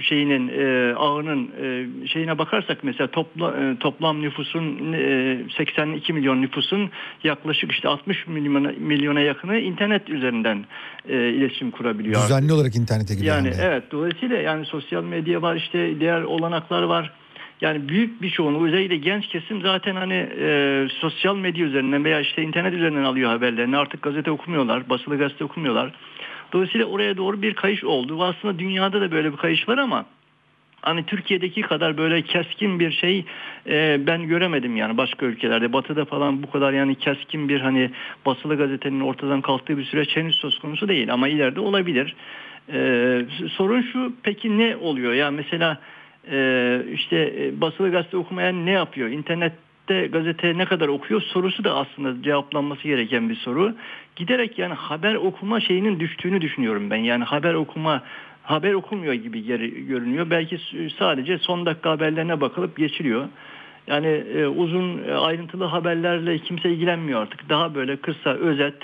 şeyinin 0.00 0.48
e, 0.48 0.94
ağının 0.94 1.50
e, 1.62 1.86
şeyine 2.08 2.38
bakarsak 2.38 2.78
mesela 2.82 3.06
topla, 3.06 3.56
e, 3.56 3.76
toplam 3.76 4.22
nüfusun 4.22 4.92
e, 4.92 5.38
82 5.56 6.12
milyon 6.12 6.42
nüfusun 6.42 6.90
yaklaşık 7.24 7.72
işte 7.72 7.88
60 7.88 8.26
milyona, 8.26 8.72
milyona 8.78 9.20
yakını 9.20 9.58
internet 9.58 10.10
üzerinden 10.10 10.64
e, 11.08 11.28
iletişim 11.28 11.70
kurabiliyor. 11.70 12.16
artık. 12.16 12.28
Düzenli 12.28 12.52
olarak 12.52 12.76
internete 12.76 13.14
giriyor. 13.14 13.36
Yani 13.36 13.48
de. 13.48 13.56
evet 13.62 13.82
dolayısıyla 13.92 14.36
yani 14.36 14.66
sosyal 14.66 15.04
medya 15.04 15.42
var 15.42 15.56
işte 15.56 16.00
diğer 16.00 16.22
olanaklar 16.22 16.82
var. 16.82 17.12
Yani 17.60 17.88
büyük 17.88 18.22
bir 18.22 18.30
çoğunluğu 18.30 18.66
özellikle 18.66 18.96
genç 18.96 19.26
kesim 19.26 19.62
zaten 19.62 19.96
hani 19.96 20.28
e, 20.40 20.86
sosyal 21.00 21.36
medya 21.36 21.66
üzerinden 21.66 22.04
veya 22.04 22.20
işte 22.20 22.42
internet 22.42 22.74
üzerinden 22.74 23.04
alıyor 23.04 23.30
haberlerini. 23.30 23.76
Artık 23.76 24.02
gazete 24.02 24.30
okumuyorlar, 24.30 24.90
basılı 24.90 25.18
gazete 25.18 25.44
okumuyorlar. 25.44 25.92
Dolayısıyla 26.52 26.86
oraya 26.86 27.16
doğru 27.16 27.42
bir 27.42 27.54
kayış 27.54 27.84
oldu. 27.84 28.24
Aslında 28.24 28.58
dünyada 28.58 29.00
da 29.00 29.12
böyle 29.12 29.32
bir 29.32 29.36
kayış 29.36 29.68
var 29.68 29.78
ama 29.78 30.06
hani 30.82 31.06
Türkiye'deki 31.06 31.62
kadar 31.62 31.98
böyle 31.98 32.22
keskin 32.22 32.80
bir 32.80 32.90
şey 32.90 33.24
e, 33.66 34.06
ben 34.06 34.22
göremedim 34.28 34.76
yani 34.76 34.96
başka 34.96 35.26
ülkelerde. 35.26 35.72
Batı'da 35.72 36.04
falan 36.04 36.42
bu 36.42 36.50
kadar 36.50 36.72
yani 36.72 36.94
keskin 36.94 37.48
bir 37.48 37.60
hani 37.60 37.90
basılı 38.26 38.56
gazetenin 38.56 39.00
ortadan 39.00 39.40
kalktığı 39.40 39.78
bir 39.78 39.84
süreç 39.84 40.16
henüz 40.16 40.36
söz 40.36 40.58
konusu 40.58 40.88
değil 40.88 41.12
ama 41.12 41.28
ileride 41.28 41.60
olabilir. 41.60 42.16
E, 42.72 43.22
sorun 43.48 43.82
şu 43.82 44.12
peki 44.22 44.58
ne 44.58 44.76
oluyor? 44.76 45.12
Ya 45.12 45.30
mesela 45.30 45.78
e, 46.30 46.80
işte 46.92 47.34
e, 47.38 47.60
basılı 47.60 47.90
gazete 47.90 48.16
okumayan 48.16 48.66
ne 48.66 48.70
yapıyor? 48.70 49.08
İnternette 49.90 50.18
gazete 50.18 50.58
ne 50.58 50.64
kadar 50.64 50.88
okuyor 50.88 51.22
sorusu 51.22 51.64
da 51.64 51.74
aslında 51.74 52.22
cevaplanması 52.22 52.82
gereken 52.82 53.28
bir 53.28 53.36
soru. 53.36 53.74
Giderek 54.16 54.58
yani 54.58 54.74
haber 54.74 55.14
okuma 55.14 55.60
şeyinin 55.60 56.00
düştüğünü 56.00 56.40
düşünüyorum 56.40 56.90
ben. 56.90 56.96
Yani 56.96 57.24
haber 57.24 57.54
okuma 57.54 58.02
haber 58.42 58.72
okumuyor 58.72 59.14
gibi 59.14 59.46
görünüyor. 59.86 60.30
Belki 60.30 60.58
sadece 60.98 61.38
son 61.38 61.66
dakika 61.66 61.90
haberlerine 61.90 62.40
bakılıp 62.40 62.76
geçiliyor. 62.76 63.28
Yani 63.86 64.06
e, 64.06 64.46
uzun 64.46 65.04
e, 65.08 65.12
ayrıntılı 65.12 65.64
haberlerle 65.64 66.38
kimse 66.38 66.70
ilgilenmiyor 66.70 67.22
artık. 67.22 67.48
Daha 67.48 67.74
böyle 67.74 67.96
kısa 67.96 68.30
özet 68.30 68.76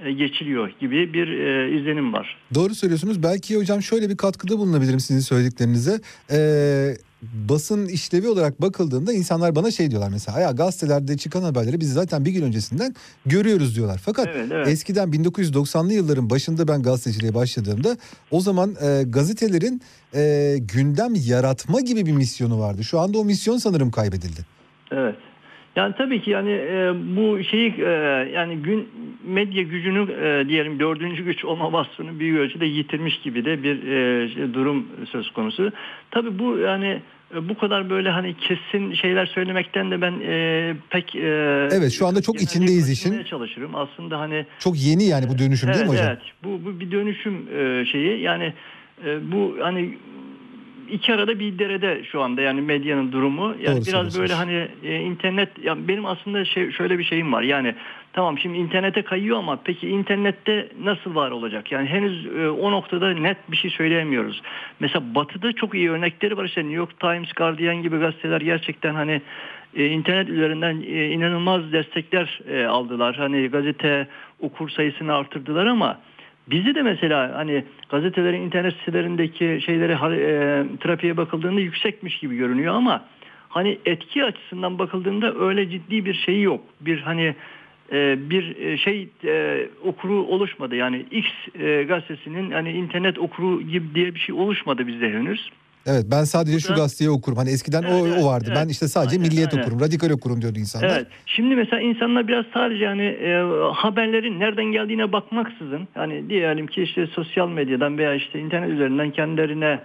e, 0.00 0.12
geçiliyor 0.12 0.72
gibi 0.80 1.12
bir 1.12 1.28
e, 1.28 1.76
izlenim 1.78 2.12
var. 2.12 2.36
Doğru 2.54 2.74
söylüyorsunuz. 2.74 3.22
Belki 3.22 3.56
hocam 3.56 3.82
şöyle 3.82 4.08
bir 4.08 4.16
katkıda 4.16 4.58
bulunabilirim 4.58 5.00
sizin 5.00 5.20
söylediklerinize. 5.20 6.00
Ee, 6.30 6.96
basın 7.22 7.86
işlevi 7.86 8.28
olarak 8.28 8.62
bakıldığında 8.62 9.12
insanlar 9.12 9.56
bana 9.56 9.70
şey 9.70 9.90
diyorlar 9.90 10.08
mesela 10.08 10.40
ya 10.40 10.50
gazetelerde 10.50 11.16
çıkan 11.16 11.42
haberleri 11.42 11.80
biz 11.80 11.92
zaten 11.92 12.24
bir 12.24 12.30
gün 12.30 12.42
öncesinden 12.42 12.94
görüyoruz 13.26 13.76
diyorlar. 13.76 14.00
Fakat 14.04 14.26
Evet, 14.26 14.48
evet. 14.52 14.68
eskiden 14.68 15.08
1990'lı 15.08 15.92
yılların 15.92 16.30
başında 16.30 16.68
ben 16.68 16.82
gazeteciliğe 16.82 17.34
başladığımda 17.34 17.96
o 18.30 18.40
zaman 18.40 18.76
e, 18.82 19.02
gazetelerin 19.06 19.82
e, 20.14 20.56
gündem 20.60 21.14
yaratma 21.14 21.80
gibi 21.80 22.06
bir 22.06 22.12
misyonu 22.12 22.60
vardı. 22.60 22.84
Şu 22.84 23.00
anda 23.00 23.18
o 23.18 23.24
misyon 23.24 23.58
sanırım 23.58 23.90
kaybedildi. 23.90 24.40
Evet. 24.92 25.16
Yani 25.76 25.94
tabii 25.98 26.22
ki 26.22 26.30
yani 26.30 26.50
e, 26.50 26.92
bu 27.16 27.44
şeyi 27.44 27.74
e, 27.78 27.90
yani 28.34 28.56
gün 28.56 28.88
medya 29.24 29.62
gücünü 29.62 30.12
e, 30.12 30.48
diyelim 30.48 30.80
dördüncü 30.80 31.24
güç 31.24 31.44
olma 31.44 31.72
vasfını 31.72 32.18
büyük 32.18 32.38
ölçüde 32.38 32.66
yitirmiş 32.66 33.20
gibi 33.20 33.44
de 33.44 33.62
bir 33.62 33.86
e, 33.88 34.28
şey, 34.28 34.54
durum 34.54 34.86
söz 35.12 35.30
konusu. 35.30 35.72
Tabii 36.10 36.38
bu 36.38 36.58
yani 36.58 37.02
e, 37.34 37.48
bu 37.48 37.58
kadar 37.58 37.90
böyle 37.90 38.10
hani 38.10 38.34
kesin 38.34 38.94
şeyler 38.94 39.26
söylemekten 39.26 39.90
de 39.90 40.00
ben 40.00 40.14
e, 40.26 40.74
pek 40.90 41.14
e, 41.14 41.20
Evet, 41.72 41.92
şu 41.92 42.06
anda 42.06 42.22
çok 42.22 42.42
içindeyiz 42.42 42.90
işin. 42.90 43.24
çalışırım. 43.24 43.74
Aslında 43.74 44.20
hani 44.20 44.46
Çok 44.58 44.74
yeni 44.78 45.04
yani 45.04 45.28
bu 45.28 45.38
dönüşüm 45.38 45.72
değil 45.72 45.84
mi 45.84 45.88
hocam? 45.88 46.06
Evet. 46.06 46.22
Bu, 46.44 46.64
bu 46.64 46.80
bir 46.80 46.90
dönüşüm 46.90 47.34
e, 47.58 47.84
şeyi. 47.84 48.20
Yani 48.20 48.52
e, 49.04 49.32
bu 49.32 49.56
hani 49.60 49.98
iki 50.90 51.14
arada 51.14 51.38
bir 51.38 51.58
derede 51.58 52.04
şu 52.04 52.22
anda 52.22 52.40
yani 52.40 52.60
medyanın 52.60 53.12
durumu. 53.12 53.54
Yani 53.62 53.76
Doğru 53.76 53.86
biraz 53.86 54.20
böyle 54.20 54.34
hani 54.34 54.68
e, 54.84 55.00
internet 55.00 55.64
ya 55.64 55.88
benim 55.88 56.06
aslında 56.06 56.44
şey 56.44 56.70
şöyle 56.70 56.98
bir 56.98 57.04
şeyim 57.04 57.32
var. 57.32 57.42
Yani 57.42 57.74
tamam 58.12 58.38
şimdi 58.38 58.58
internete 58.58 59.02
kayıyor 59.02 59.38
ama 59.38 59.58
peki 59.64 59.88
internette 59.88 60.68
nasıl 60.82 61.14
var 61.14 61.30
olacak? 61.30 61.72
Yani 61.72 61.88
henüz 61.88 62.26
e, 62.26 62.48
o 62.48 62.72
noktada 62.72 63.14
net 63.14 63.36
bir 63.50 63.56
şey 63.56 63.70
söyleyemiyoruz. 63.70 64.42
Mesela 64.80 65.14
Batı'da 65.14 65.52
çok 65.52 65.74
iyi 65.74 65.90
örnekleri 65.90 66.36
var 66.36 66.44
işte 66.44 66.60
New 66.60 66.76
York 66.76 67.00
Times, 67.00 67.32
Guardian 67.32 67.82
gibi 67.82 67.98
gazeteler 67.98 68.40
gerçekten 68.40 68.94
hani 68.94 69.22
e, 69.76 69.86
internet 69.86 70.28
üzerinden 70.28 70.82
e, 70.86 71.08
inanılmaz 71.08 71.72
destekler 71.72 72.40
e, 72.48 72.64
aldılar. 72.66 73.16
Hani 73.16 73.48
gazete 73.48 74.08
okur 74.40 74.68
sayısını 74.68 75.14
artırdılar 75.14 75.66
ama 75.66 75.98
bizi 76.50 76.74
de 76.74 76.82
mesela 76.82 77.34
hani 77.34 77.64
gazetelerin 77.88 78.42
internet 78.42 78.74
sitelerindeki 78.76 79.60
şeyleri 79.66 79.92
e, 79.92 80.64
trafiğe 80.80 81.16
bakıldığında 81.16 81.60
yüksekmiş 81.60 82.18
gibi 82.18 82.36
görünüyor 82.36 82.74
ama 82.74 83.04
hani 83.48 83.78
etki 83.84 84.24
açısından 84.24 84.78
bakıldığında 84.78 85.34
öyle 85.34 85.70
ciddi 85.70 86.04
bir 86.04 86.14
şey 86.14 86.42
yok. 86.42 86.60
Bir 86.80 87.00
hani 87.00 87.34
e, 87.92 88.30
bir 88.30 88.56
e, 88.56 88.76
şey 88.76 89.08
e, 89.24 89.66
okuru 89.84 90.22
oluşmadı. 90.26 90.76
Yani 90.76 91.06
X 91.10 91.28
e, 91.54 91.82
gazetesinin 91.82 92.50
hani 92.50 92.72
internet 92.72 93.18
okuru 93.18 93.62
gibi 93.62 93.94
diye 93.94 94.14
bir 94.14 94.20
şey 94.20 94.34
oluşmadı 94.34 94.86
bizde 94.86 95.12
henüz. 95.12 95.50
Evet 95.86 96.04
ben 96.10 96.24
sadece 96.24 96.60
şu 96.60 96.74
gazeteyi 96.74 97.10
okurum. 97.10 97.38
Hani 97.38 97.50
eskiden 97.50 97.82
Evet, 97.82 98.18
o, 98.18 98.22
o 98.22 98.26
vardı. 98.26 98.52
Ben 98.54 98.60
evet. 98.60 98.70
işte 98.70 98.88
sadece 98.88 99.16
Aynen, 99.16 99.28
Milliyet 99.28 99.54
aynen. 99.54 99.62
okurum, 99.62 99.80
Radikal 99.80 100.10
okurum 100.10 100.42
diyordu 100.42 100.58
insanlar. 100.58 100.88
Evet. 100.88 101.06
Şimdi 101.26 101.56
mesela 101.56 101.80
insanlar 101.80 102.28
biraz 102.28 102.44
sadece 102.54 102.86
hani 102.86 103.04
e, 103.04 103.42
haberlerin 103.74 104.40
nereden 104.40 104.64
geldiğine 104.64 105.12
bakmaksızın 105.12 105.88
hani 105.94 106.30
diyelim 106.30 106.66
ki 106.66 106.82
işte 106.82 107.06
sosyal 107.06 107.48
medyadan 107.48 107.98
veya 107.98 108.14
işte 108.14 108.40
internet 108.40 108.70
üzerinden 108.70 109.10
kendilerine 109.10 109.80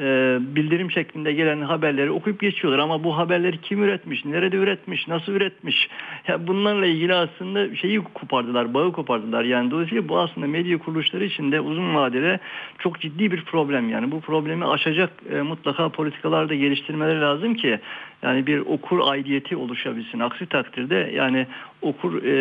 e, 0.00 0.38
bildirim 0.40 0.90
şeklinde 0.90 1.32
gelen 1.32 1.60
haberleri 1.60 2.10
okuyup 2.10 2.40
geçiyorlar 2.40 2.78
ama 2.78 3.04
bu 3.04 3.18
haberleri 3.18 3.60
kim 3.60 3.82
üretmiş, 3.82 4.24
nerede 4.24 4.56
üretmiş, 4.56 5.08
nasıl 5.08 5.32
üretmiş? 5.32 5.88
Ya 6.28 6.46
bunlarla 6.46 6.86
ilgili 6.86 7.14
aslında 7.14 7.76
şeyi 7.76 8.00
kopardılar, 8.00 8.74
bağı 8.74 8.92
kopardılar. 8.92 9.44
Yani 9.44 9.70
dolayısıyla 9.70 10.08
bu 10.08 10.18
aslında 10.18 10.46
medya 10.46 10.78
kuruluşları 10.78 11.24
için 11.24 11.52
de 11.52 11.60
uzun 11.60 11.94
vadede 11.94 12.38
çok 12.78 13.00
ciddi 13.00 13.32
bir 13.32 13.44
problem. 13.44 13.88
Yani 13.88 14.10
bu 14.10 14.20
problemi 14.20 14.64
aşacak 14.66 15.10
e, 15.32 15.42
mutlaka 15.42 15.88
politikalar 15.88 16.48
da 16.48 16.54
geliştirmeleri 16.54 17.20
lazım 17.20 17.54
ki 17.54 17.80
yani 18.22 18.46
bir 18.46 18.58
okur 18.58 19.00
aidiyeti 19.04 19.56
oluşabilsin. 19.56 20.20
Aksi 20.20 20.46
takdirde 20.46 21.12
yani 21.14 21.46
okur 21.82 22.22
e, 22.22 22.34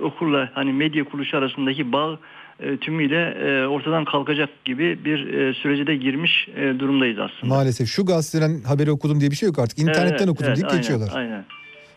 okurla 0.00 0.50
hani 0.54 0.72
medya 0.72 1.04
kuruluşu 1.04 1.38
arasındaki 1.38 1.92
bağ 1.92 2.18
tümüyle 2.80 3.20
e, 3.30 3.66
ortadan 3.66 4.04
kalkacak 4.04 4.64
gibi 4.64 5.04
bir 5.04 5.34
e, 5.34 5.54
sürece 5.54 5.86
de 5.86 5.96
girmiş 5.96 6.48
e, 6.56 6.78
durumdayız 6.78 7.18
aslında. 7.18 7.54
Maalesef 7.54 7.88
şu 7.88 8.06
gazeteden 8.06 8.60
haberi 8.62 8.90
okudum 8.90 9.20
diye 9.20 9.30
bir 9.30 9.36
şey 9.36 9.46
yok 9.46 9.58
artık. 9.58 9.78
İnternetten 9.78 10.16
Evet, 10.16 10.28
okudum 10.28 10.48
evet, 10.48 10.56
deyip 10.56 10.70
aynen, 10.70 10.82
geçiyorlar. 10.82 11.10
Aynen. 11.14 11.44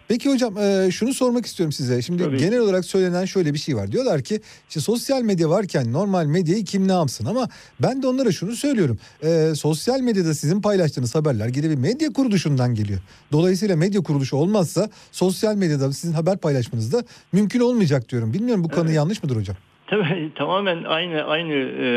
Peki 0.08 0.30
hocam 0.30 0.58
e, 0.58 0.92
şunu 0.92 1.14
sormak 1.14 1.46
istiyorum 1.46 1.72
size. 1.72 2.02
Şimdi 2.02 2.24
Tabii. 2.24 2.38
genel 2.38 2.60
olarak 2.60 2.86
söylenen 2.86 3.26
şöyle 3.26 3.54
bir 3.54 3.60
şey 3.60 3.76
var. 3.76 3.92
Diyorlar 3.92 4.22
ki 4.22 4.42
işte 4.70 4.80
sosyal 4.80 5.22
medya 5.22 5.50
varken 5.50 5.94
normal 5.94 6.26
medyayı 6.26 6.64
kim 6.64 6.88
ne 6.88 6.92
yapsın? 6.92 7.26
Ama 7.26 7.48
ben 7.82 8.02
de 8.02 8.08
onlara 8.08 8.32
şunu 8.32 8.56
söylüyorum. 8.56 9.00
E, 9.24 9.56
sosyal 9.56 10.00
medyada 10.00 10.34
sizin 10.34 10.62
paylaştığınız 10.62 11.16
haberler 11.16 11.48
gene 11.48 11.70
bir 11.70 11.76
medya 11.76 12.14
kuruluşundan 12.14 12.76
geliyor. 12.76 13.00
Dolayısıyla 13.32 13.76
medya 13.76 14.02
kuruluşu 14.02 14.38
olmazsa 14.38 14.90
sosyal 15.12 15.56
medyada 15.56 15.94
sizin 15.94 16.14
haber 16.14 16.38
paylaşmanız 16.38 16.94
da 16.94 17.04
mümkün 17.32 17.60
olmayacak 17.60 18.10
diyorum. 18.10 18.34
Bilmiyorum 18.34 18.64
bu 18.64 18.70
kanı 18.70 18.86
Evet. 18.86 18.96
yanlış 18.96 19.24
mıdır 19.24 19.36
hocam? 19.36 19.56
Tabii 19.88 20.30
tamamen 20.36 20.84
aynı 20.84 21.24
aynı 21.24 21.54
e, 21.54 21.88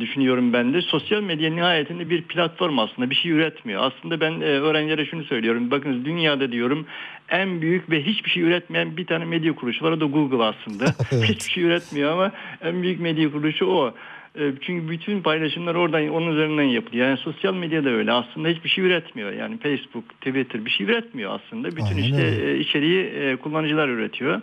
düşünüyorum 0.00 0.52
ben 0.52 0.74
de. 0.74 0.82
Sosyal 0.82 1.22
medya 1.22 1.50
nihayetinde 1.50 2.10
bir 2.10 2.22
platform 2.22 2.78
aslında 2.78 3.10
bir 3.10 3.14
şey 3.14 3.30
üretmiyor. 3.32 3.82
Aslında 3.84 4.20
ben 4.20 4.32
e, 4.40 4.44
öğrencilere 4.44 5.06
şunu 5.06 5.24
söylüyorum. 5.24 5.70
Bakınız 5.70 6.04
dünyada 6.04 6.52
diyorum 6.52 6.86
en 7.28 7.60
büyük 7.60 7.90
ve 7.90 8.02
hiçbir 8.02 8.30
şey 8.30 8.42
üretmeyen 8.42 8.96
bir 8.96 9.06
tane 9.06 9.24
medya 9.24 9.54
kuruluşu 9.54 9.84
var. 9.84 9.92
O 9.92 10.00
da 10.00 10.04
Google 10.04 10.44
aslında. 10.44 10.84
Evet. 11.12 11.24
Hiçbir 11.24 11.52
şey 11.52 11.64
üretmiyor 11.64 12.12
ama 12.12 12.32
en 12.62 12.82
büyük 12.82 13.00
medya 13.00 13.32
kuruluşu 13.32 13.66
o. 13.66 13.94
E, 14.38 14.52
Çünkü 14.60 14.90
bütün 14.90 15.22
paylaşımlar 15.22 15.74
oradan 15.74 16.08
onun 16.08 16.32
üzerinden 16.32 16.62
yapılıyor. 16.62 17.06
Yani 17.06 17.18
sosyal 17.18 17.54
medya 17.54 17.84
da 17.84 17.88
öyle. 17.90 18.12
Aslında 18.12 18.48
hiçbir 18.48 18.68
şey 18.68 18.84
üretmiyor. 18.84 19.32
Yani 19.32 19.58
Facebook, 19.58 20.08
Twitter 20.20 20.64
bir 20.64 20.70
şey 20.70 20.86
üretmiyor 20.86 21.40
aslında. 21.40 21.68
Bütün 21.68 21.84
Aynen 21.84 22.02
işte 22.02 22.46
e, 22.46 22.58
içeriği 22.58 23.04
e, 23.04 23.36
kullanıcılar 23.36 23.88
üretiyor. 23.88 24.40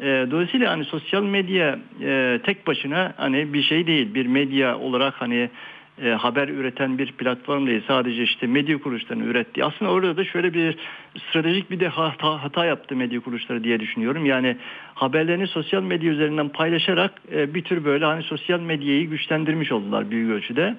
E, 0.00 0.26
dolayısıyla 0.30 0.70
hani 0.70 0.84
sosyal 0.84 1.22
medya 1.22 1.78
e, 2.02 2.40
tek 2.44 2.66
başına 2.66 3.14
hani 3.16 3.52
bir 3.52 3.62
şey 3.62 3.86
değil. 3.86 4.14
Bir 4.14 4.26
medya 4.26 4.78
olarak 4.78 5.14
hani 5.14 5.50
e, 6.02 6.08
haber 6.10 6.48
üreten 6.48 6.98
bir 6.98 7.12
platform 7.12 7.66
değil. 7.66 7.82
Sadece 7.86 8.22
işte 8.22 8.46
medya 8.46 8.78
kuruluşlarının 8.78 9.24
ürettiği. 9.24 9.64
Aslında 9.64 9.90
orada 9.90 10.16
da 10.16 10.24
şöyle 10.24 10.54
bir 10.54 10.76
stratejik 11.28 11.70
bir 11.70 11.80
de 11.80 11.88
hata, 11.88 12.42
hata 12.42 12.64
yaptı 12.64 12.96
medya 12.96 13.20
kuruluşları 13.20 13.64
diye 13.64 13.80
düşünüyorum. 13.80 14.26
Yani 14.26 14.56
haberlerini 14.94 15.46
sosyal 15.46 15.82
medya 15.82 16.12
üzerinden 16.12 16.48
paylaşarak 16.48 17.12
e, 17.32 17.54
bir 17.54 17.62
tür 17.62 17.84
böyle 17.84 18.04
hani 18.04 18.22
sosyal 18.22 18.60
medyayı 18.60 19.10
güçlendirmiş 19.10 19.72
oldular 19.72 20.10
büyük 20.10 20.30
ölçüde. 20.30 20.76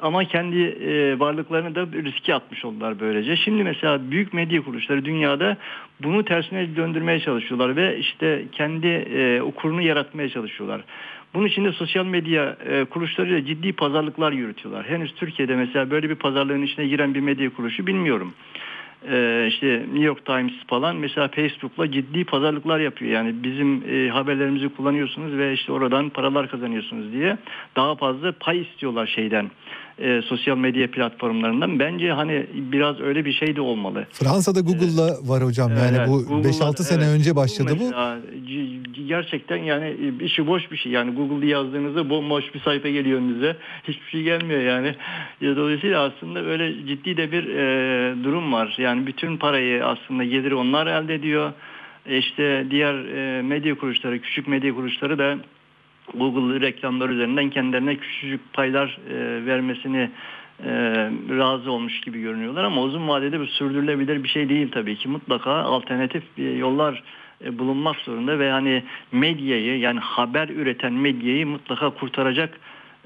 Ama 0.00 0.24
kendi 0.24 0.58
e, 0.58 1.18
varlıklarını 1.18 1.74
da 1.74 1.86
riske 1.86 2.34
atmış 2.34 2.64
oldular 2.64 3.00
böylece. 3.00 3.36
Şimdi 3.36 3.64
mesela 3.64 4.10
büyük 4.10 4.32
medya 4.32 4.62
kuruluşları 4.62 5.04
dünyada 5.04 5.56
bunu 6.02 6.24
tersine 6.24 6.76
döndürmeye 6.76 7.20
çalışıyorlar 7.20 7.76
ve 7.76 7.98
işte 7.98 8.44
kendi 8.52 8.86
e, 8.86 9.40
okurunu 9.42 9.82
yaratmaya 9.82 10.28
çalışıyorlar. 10.28 10.80
Bunun 11.34 11.46
için 11.46 11.64
de 11.64 11.72
sosyal 11.72 12.06
medya 12.06 12.56
e, 12.70 12.84
kuruluşlarıyla 12.84 13.44
ciddi 13.44 13.72
pazarlıklar 13.72 14.32
yürütüyorlar. 14.32 14.86
Henüz 14.86 15.14
Türkiye'de 15.14 15.56
mesela 15.56 15.90
böyle 15.90 16.10
bir 16.10 16.14
pazarlığın 16.14 16.62
içine 16.62 16.86
giren 16.86 17.14
bir 17.14 17.20
medya 17.20 17.50
kuruluşu 17.50 17.86
bilmiyorum. 17.86 18.34
Ee, 19.10 19.46
işte 19.48 19.66
New 19.66 20.04
York 20.04 20.26
Times 20.26 20.52
falan 20.66 20.96
mesela 20.96 21.28
Facebook'la 21.28 21.90
ciddi 21.90 22.24
pazarlıklar 22.24 22.80
yapıyor. 22.80 23.12
Yani 23.12 23.34
bizim 23.42 23.82
e, 23.88 24.08
haberlerimizi 24.08 24.68
kullanıyorsunuz 24.68 25.38
ve 25.38 25.52
işte 25.52 25.72
oradan 25.72 26.08
paralar 26.08 26.50
kazanıyorsunuz 26.50 27.12
diye 27.12 27.38
daha 27.76 27.94
fazla 27.94 28.32
pay 28.32 28.60
istiyorlar 28.60 29.06
şeyden 29.06 29.50
e, 30.00 30.22
sosyal 30.22 30.56
medya 30.58 30.90
platformlarından. 30.90 31.78
Bence 31.78 32.12
hani 32.12 32.46
biraz 32.54 33.00
öyle 33.00 33.24
bir 33.24 33.32
şey 33.32 33.56
de 33.56 33.60
olmalı. 33.60 34.06
Fransa'da 34.12 34.60
Google'la 34.60 35.08
var 35.28 35.44
hocam. 35.44 35.70
Yani 35.70 35.96
Evet, 35.98 36.08
bu 36.08 36.24
Google'da- 36.26 36.48
5-6 36.48 36.82
sene 36.82 37.04
evet, 37.04 37.14
önce 37.20 37.36
başladı 37.36 37.70
bu. 37.80 37.84
mesela 37.84 38.18
c- 38.48 39.02
gerçekten 39.08 39.56
yani 39.56 39.96
işi 40.20 40.46
boş 40.46 40.70
bir 40.72 40.76
şey. 40.76 40.92
Yani 40.92 41.10
Google'da 41.14 41.46
yazdığınızda 41.46 42.10
bomboş 42.10 42.54
bir 42.54 42.60
sayfa 42.60 42.88
geliyor 42.88 43.18
önünüze. 43.18 43.56
Hiçbir 43.88 44.06
şey 44.10 44.22
gelmiyor 44.22 44.60
yani. 44.60 44.94
Ya 45.40 45.56
Dolayısıyla 45.56 46.02
aslında 46.02 46.44
böyle 46.44 46.86
ciddi 46.86 47.16
de 47.16 47.32
bir 47.32 47.44
e, 47.54 48.14
durum 48.24 48.52
var. 48.52 48.74
Yani 48.78 49.06
bütün 49.06 49.36
parayı 49.36 49.84
aslında 49.86 50.24
geliri 50.24 50.54
onlar 50.54 50.86
elde 50.86 51.14
ediyor. 51.14 51.52
E 52.06 52.18
işte 52.18 52.66
diğer 52.70 52.94
e, 52.94 53.42
medya 53.42 53.74
kuruluşları, 53.74 54.18
küçük 54.18 54.48
medya 54.48 54.74
kuruluşları 54.74 55.18
da 55.18 55.38
Google 56.14 56.60
reklamlar 56.60 57.08
üzerinden 57.08 57.50
kendilerine 57.50 57.96
küçücük 57.96 58.52
paylar 58.52 58.98
e, 59.10 59.46
vermesini 59.46 60.10
e, 60.64 60.70
razı 61.38 61.72
olmuş 61.72 62.00
gibi 62.00 62.20
görünüyorlar 62.20 62.64
ama 62.64 62.82
uzun 62.82 63.08
vadede 63.08 63.40
bu 63.40 63.46
sürdürülebilir 63.46 64.22
bir 64.24 64.28
şey 64.28 64.48
değil 64.48 64.70
tabii 64.72 64.96
ki. 64.96 65.08
Mutlaka 65.08 65.52
alternatif 65.52 66.22
e, 66.38 66.42
yollar 66.42 67.02
e, 67.44 67.58
bulunmak 67.58 67.96
zorunda 67.96 68.38
ve 68.38 68.50
hani 68.50 68.82
medyayı 69.12 69.78
yani 69.78 70.00
haber 70.00 70.48
üreten 70.48 70.92
medyayı 70.92 71.46
mutlaka 71.46 71.90
kurtaracak 71.90 72.60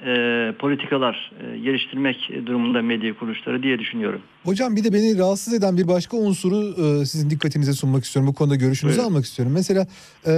e, 0.06 0.52
politikalar 0.58 1.32
e, 1.40 1.58
geliştirmek 1.58 2.30
durumunda 2.46 2.82
medya 2.82 3.18
kuruluşları 3.18 3.62
diye 3.62 3.78
düşünüyorum. 3.78 4.20
Hocam 4.44 4.76
bir 4.76 4.84
de 4.84 4.92
beni 4.92 5.18
rahatsız 5.18 5.54
eden 5.54 5.76
bir 5.76 5.88
başka 5.88 6.16
unsuru 6.16 6.56
e, 6.56 7.06
sizin 7.06 7.30
dikkatinize 7.30 7.72
sunmak 7.72 8.04
istiyorum. 8.04 8.30
Bu 8.30 8.34
konuda 8.34 8.56
görüşünüzü 8.56 8.98
Buyurun. 8.98 9.10
almak 9.10 9.24
istiyorum. 9.24 9.52
Mesela 9.54 9.86
e, 10.26 10.32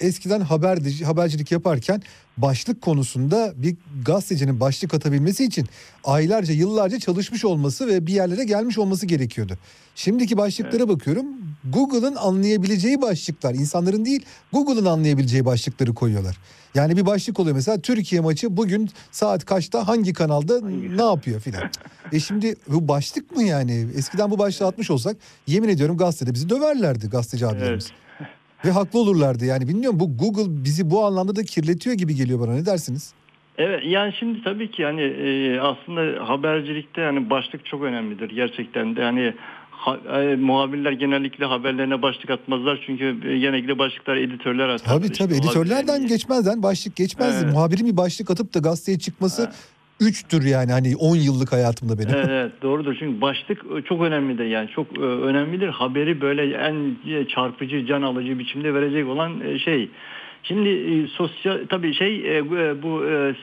eskiden 0.00 0.40
haber 0.40 0.78
habercilik 1.04 1.52
yaparken 1.52 2.02
başlık 2.36 2.82
konusunda 2.82 3.52
bir 3.56 3.76
gazetecinin 4.06 4.60
başlık 4.60 4.94
atabilmesi 4.94 5.44
için 5.44 5.66
aylarca 6.04 6.54
yıllarca 6.54 6.98
çalışmış 6.98 7.44
olması 7.44 7.86
ve 7.86 8.06
bir 8.06 8.12
yerlere 8.12 8.44
gelmiş 8.44 8.78
olması 8.78 9.06
gerekiyordu. 9.06 9.58
Şimdiki 9.94 10.36
başlıklara 10.36 10.88
bakıyorum. 10.88 11.26
Google'ın 11.72 12.14
anlayabileceği 12.14 13.02
başlıklar, 13.02 13.54
insanların 13.54 14.04
değil 14.04 14.24
Google'ın 14.52 14.84
anlayabileceği 14.84 15.44
başlıkları 15.44 15.94
koyuyorlar. 15.94 16.36
Yani 16.74 16.96
bir 16.96 17.06
başlık 17.06 17.40
oluyor 17.40 17.56
mesela 17.56 17.80
Türkiye 17.80 18.20
maçı 18.20 18.56
bugün 18.56 18.90
saat 19.10 19.44
kaçta 19.44 19.88
hangi 19.88 20.12
kanalda 20.12 20.60
ne 20.96 21.02
yapıyor 21.02 21.40
filan. 21.40 21.62
E 22.12 22.20
şimdi 22.20 22.54
bu 22.68 22.88
başlık 22.88 23.36
mı 23.36 23.42
yani? 23.42 23.86
Eskiden 23.96 24.30
bu 24.30 24.38
başlığı 24.38 24.66
atmış 24.66 24.90
olsak 24.90 25.16
yemin 25.46 25.68
ediyorum 25.68 25.96
gazetede 25.96 26.34
bizi 26.34 26.48
döverlerdi 26.48 27.08
gazeteci 27.08 27.46
abilerimiz. 27.46 27.92
Ve 28.64 28.70
haklı 28.70 28.98
olurlardı 28.98 29.44
yani 29.44 29.68
bilmiyorum 29.68 30.00
bu 30.00 30.16
Google 30.16 30.64
bizi 30.64 30.90
bu 30.90 31.04
anlamda 31.04 31.36
da 31.36 31.42
kirletiyor 31.44 31.96
gibi 31.96 32.14
geliyor 32.14 32.40
bana 32.40 32.54
ne 32.54 32.66
dersiniz? 32.66 33.14
Evet 33.58 33.80
yani 33.84 34.14
şimdi 34.18 34.42
tabii 34.42 34.70
ki 34.70 34.82
yani 34.82 35.02
e, 35.02 35.60
aslında 35.60 36.28
habercilikte 36.28 37.00
yani 37.00 37.30
başlık 37.30 37.66
çok 37.66 37.82
önemlidir 37.82 38.30
gerçekten 38.30 38.96
de 38.96 39.02
hani 39.02 39.34
ha, 39.76 39.96
e, 40.22 40.36
muhabirler 40.36 40.92
genellikle 40.92 41.44
haberlerine 41.44 42.02
başlık 42.02 42.30
atmazlar 42.30 42.82
çünkü 42.86 43.04
e, 43.28 43.38
genellikle 43.38 43.78
başlıklar 43.78 44.16
editörler 44.16 44.68
atar. 44.68 44.86
Tabii 44.94 45.06
İşte 45.06 45.24
tabii 45.24 45.34
editörlerden 45.34 46.00
muhabirlerin- 46.00 46.08
geçmezden 46.08 46.62
başlık 46.62 46.96
geçmezdi. 46.96 47.42
Evet. 47.44 47.54
Muhabirin 47.54 47.86
bir 47.86 47.96
başlık 47.96 48.30
atıp 48.30 48.54
da 48.54 48.58
gazeteye 48.58 48.98
çıkması 48.98 49.42
Evet. 49.42 49.54
üçtür 50.00 50.44
yani 50.44 50.72
hani 50.72 50.96
10 50.96 51.16
yıllık 51.16 51.52
hayatımda 51.52 51.98
benim. 51.98 52.14
Evet, 52.14 52.26
evet 52.30 52.52
doğrudur 52.62 52.96
çünkü 52.98 53.20
başlık 53.20 53.64
e, 53.78 53.82
çok 53.82 54.02
önemlidir 54.02 54.44
yani 54.44 54.68
çok 54.68 54.98
e, 54.98 55.00
önemlidir 55.00 55.68
haberi 55.68 56.20
böyle 56.20 56.56
en 56.56 56.96
çarpıcı 57.24 57.86
can 57.86 58.02
alıcı 58.02 58.38
biçimde 58.38 58.74
verecek 58.74 59.08
olan 59.08 59.56
şey. 59.64 59.88
Şimdi 60.42 60.68
e, 60.68 61.06
sosyal 61.06 61.58
tabii 61.68 61.94
şey 61.94 62.38
e, 62.38 62.52
bu, 62.82 63.04
e, 63.04 63.34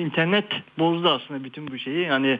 internet 0.00 0.44
bozdu 0.78 1.08
aslında 1.08 1.44
bütün 1.44 1.68
bu 1.68 1.78
şeyi 1.78 2.06
yani 2.06 2.38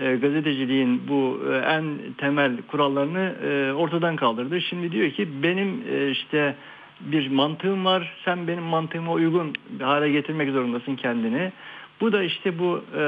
e, 0.00 0.16
gazeteciliğin 0.16 1.02
bu 1.08 1.40
e, 1.52 1.56
en 1.56 1.84
temel 2.18 2.56
kurallarını 2.62 3.34
e, 3.44 3.72
ortadan 3.72 4.16
kaldırdı. 4.16 4.60
Şimdi 4.60 4.92
diyor 4.92 5.10
ki 5.10 5.28
benim 5.42 5.82
e, 5.92 6.10
işte 6.10 6.54
bir 7.00 7.30
mantığım 7.30 7.84
var. 7.84 8.12
Sen 8.24 8.48
benim 8.48 8.62
mantığıma 8.62 9.12
uygun 9.12 9.52
bir 9.70 9.84
hale 9.84 10.10
getirmek 10.10 10.50
zorundasın 10.50 10.96
kendini. 10.96 11.52
Bu 12.00 12.12
da 12.12 12.22
işte 12.22 12.58
bu 12.58 12.84
e, 12.98 13.02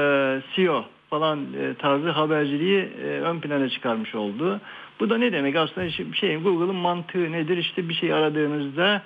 SEO 0.55 0.85
falan 1.09 1.39
e, 1.39 1.73
tarzı 1.73 2.09
haberciliği 2.09 2.89
e, 3.03 3.07
ön 3.07 3.39
plana 3.39 3.69
çıkarmış 3.69 4.15
oldu. 4.15 4.61
Bu 4.99 5.09
da 5.09 5.17
ne 5.17 5.31
demek? 5.31 5.55
Aslında 5.55 5.89
şey, 6.13 6.37
Google'ın 6.37 6.75
mantığı 6.75 7.31
nedir? 7.31 7.57
İşte 7.57 7.89
bir 7.89 7.93
şey 7.93 8.13
aradığınızda 8.13 9.01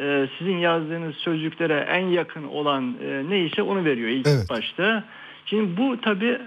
e, 0.00 0.26
sizin 0.38 0.56
yazdığınız 0.56 1.16
sözcüklere 1.16 1.74
en 1.90 2.06
yakın 2.06 2.44
olan 2.44 2.94
e, 3.06 3.22
neyse 3.28 3.62
onu 3.62 3.84
veriyor 3.84 4.08
ilk 4.08 4.26
Evet. 4.26 4.50
başta. 4.50 5.04
Şimdi 5.46 5.76
bu 5.76 6.00
tabi 6.00 6.38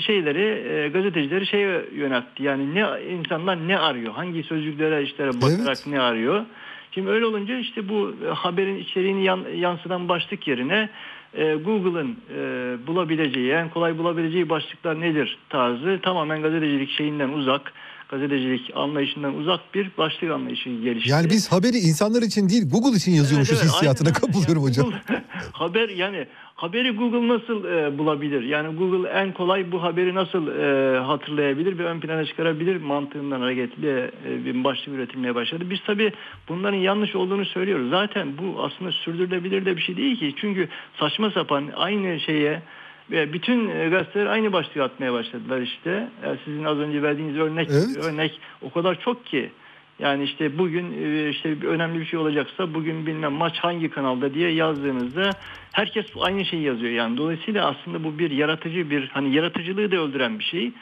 şeyleri 0.00 0.68
e, 0.68 0.88
gazetecileri 0.88 1.46
şeye 1.46 1.84
yöneltti. 1.94 2.42
Yani 2.42 2.74
ne 2.74 2.84
insanlar 3.10 3.68
ne 3.68 3.78
arıyor? 3.78 4.12
Hangi 4.12 4.42
sözcüklere 4.42 5.02
işlere 5.02 5.28
bakarak 5.28 5.66
Evet. 5.66 5.86
ne 5.86 6.00
arıyor? 6.00 6.44
Şimdi 6.90 7.10
öyle 7.10 7.26
olunca 7.26 7.58
işte 7.58 7.88
bu 7.88 8.14
e, 8.26 8.28
haberin 8.34 8.76
içeriğini 8.78 9.24
yan- 9.24 9.44
yansıtan 9.56 10.08
başlık 10.08 10.48
yerine 10.48 10.88
e, 11.34 11.54
Google'ın 11.54 12.16
e, 12.38 12.42
bulabileceği 12.86 13.50
en 13.52 13.68
kolay 13.68 13.98
bulabileceği 13.98 14.48
başlıklar 14.48 15.00
nedir 15.00 15.38
tarzı 15.48 15.98
tamamen 16.02 16.42
gazetecilik 16.42 16.90
şeyinden 16.90 17.28
uzak 17.28 17.72
gazetecilik 18.10 18.70
anlayışından 18.76 19.34
uzak 19.34 19.74
bir 19.74 19.90
başlık 19.98 20.30
anlayışı 20.30 20.70
gelişti. 20.70 21.10
Yani 21.10 21.30
biz 21.30 21.52
haberi 21.52 21.76
insanlar 21.76 22.22
için 22.22 22.48
değil 22.48 22.70
Google 22.70 22.96
için 22.96 23.12
yazıyormuşuz 23.12 23.52
Evet, 23.54 23.62
evet, 23.64 23.74
hissiyatına 23.74 24.08
aynen 24.08 24.20
kapılıyorum 24.20 24.62
Yani 24.62 24.70
hocam. 24.70 24.86
Google- 24.90 25.22
haber 25.52 25.88
yani 25.88 26.26
haberi 26.54 26.90
Google 26.90 27.28
nasıl 27.28 27.64
e, 27.64 27.98
bulabilir? 27.98 28.42
Yani 28.42 28.76
Google 28.76 29.08
en 29.08 29.32
kolay 29.32 29.72
bu 29.72 29.82
haberi 29.82 30.14
nasıl 30.14 30.48
e, 30.48 30.98
hatırlayabilir 30.98 31.78
ve 31.78 31.84
ön 31.84 32.00
plana 32.00 32.24
çıkarabilir 32.24 32.76
mantığından 32.76 33.40
hareketle 33.40 34.10
e, 34.28 34.44
bir 34.44 34.64
başlık 34.64 34.88
üretilmeye 34.88 35.34
başladı. 35.34 35.64
Biz 35.70 35.78
tabii 35.86 36.12
bunların 36.48 36.78
yanlış 36.78 37.14
olduğunu 37.14 37.44
söylüyoruz. 37.44 37.90
Zaten 37.90 38.28
bu 38.38 38.62
aslında 38.62 38.92
sürdürülebilir 38.92 39.64
de 39.64 39.76
bir 39.76 39.82
şey 39.82 39.96
değil 39.96 40.18
ki. 40.18 40.34
Çünkü 40.40 40.68
saçma 41.00 41.30
sapan 41.30 41.64
aynı 41.76 42.20
şeye 42.20 42.62
Ve 43.10 43.32
bütün 43.32 43.68
e, 43.68 43.88
gazeteler 43.88 44.26
aynı 44.26 44.52
başlığı 44.52 44.82
atmaya 44.82 45.12
başladılar 45.12 45.60
işte. 45.60 46.08
Sizin 46.44 46.64
az 46.64 46.78
önce 46.78 47.02
verdiğiniz 47.02 47.36
örnek 47.36 47.68
Evet. 47.70 48.04
örnek 48.04 48.40
o 48.62 48.70
kadar 48.70 49.00
çok 49.00 49.26
ki. 49.26 49.50
Yani 49.98 50.24
işte 50.24 50.58
bugün 50.58 50.92
e, 51.04 51.28
işte 51.28 51.56
önemli 51.66 52.00
bir 52.00 52.04
şey 52.04 52.18
olacaksa 52.18 52.74
bugün 52.74 53.06
bilmem 53.06 53.32
maç 53.32 53.58
hangi 53.58 53.90
kanalda 53.90 54.34
diye 54.34 54.50
yazdığınızda 54.50 55.30
herkes 55.72 56.06
aynı 56.20 56.44
şeyi 56.44 56.62
yazıyor 56.62 56.92
yani. 56.92 57.18
Dolayısıyla 57.18 57.66
aslında 57.66 58.04
bu 58.04 58.18
bir 58.18 58.30
yaratıcı 58.30 58.90
bir 58.90 59.08
hani 59.08 59.34
yaratıcılığı 59.34 59.90
da 59.90 59.96
öldüren 59.96 60.38
bir 60.38 60.44
şey. 60.44 60.72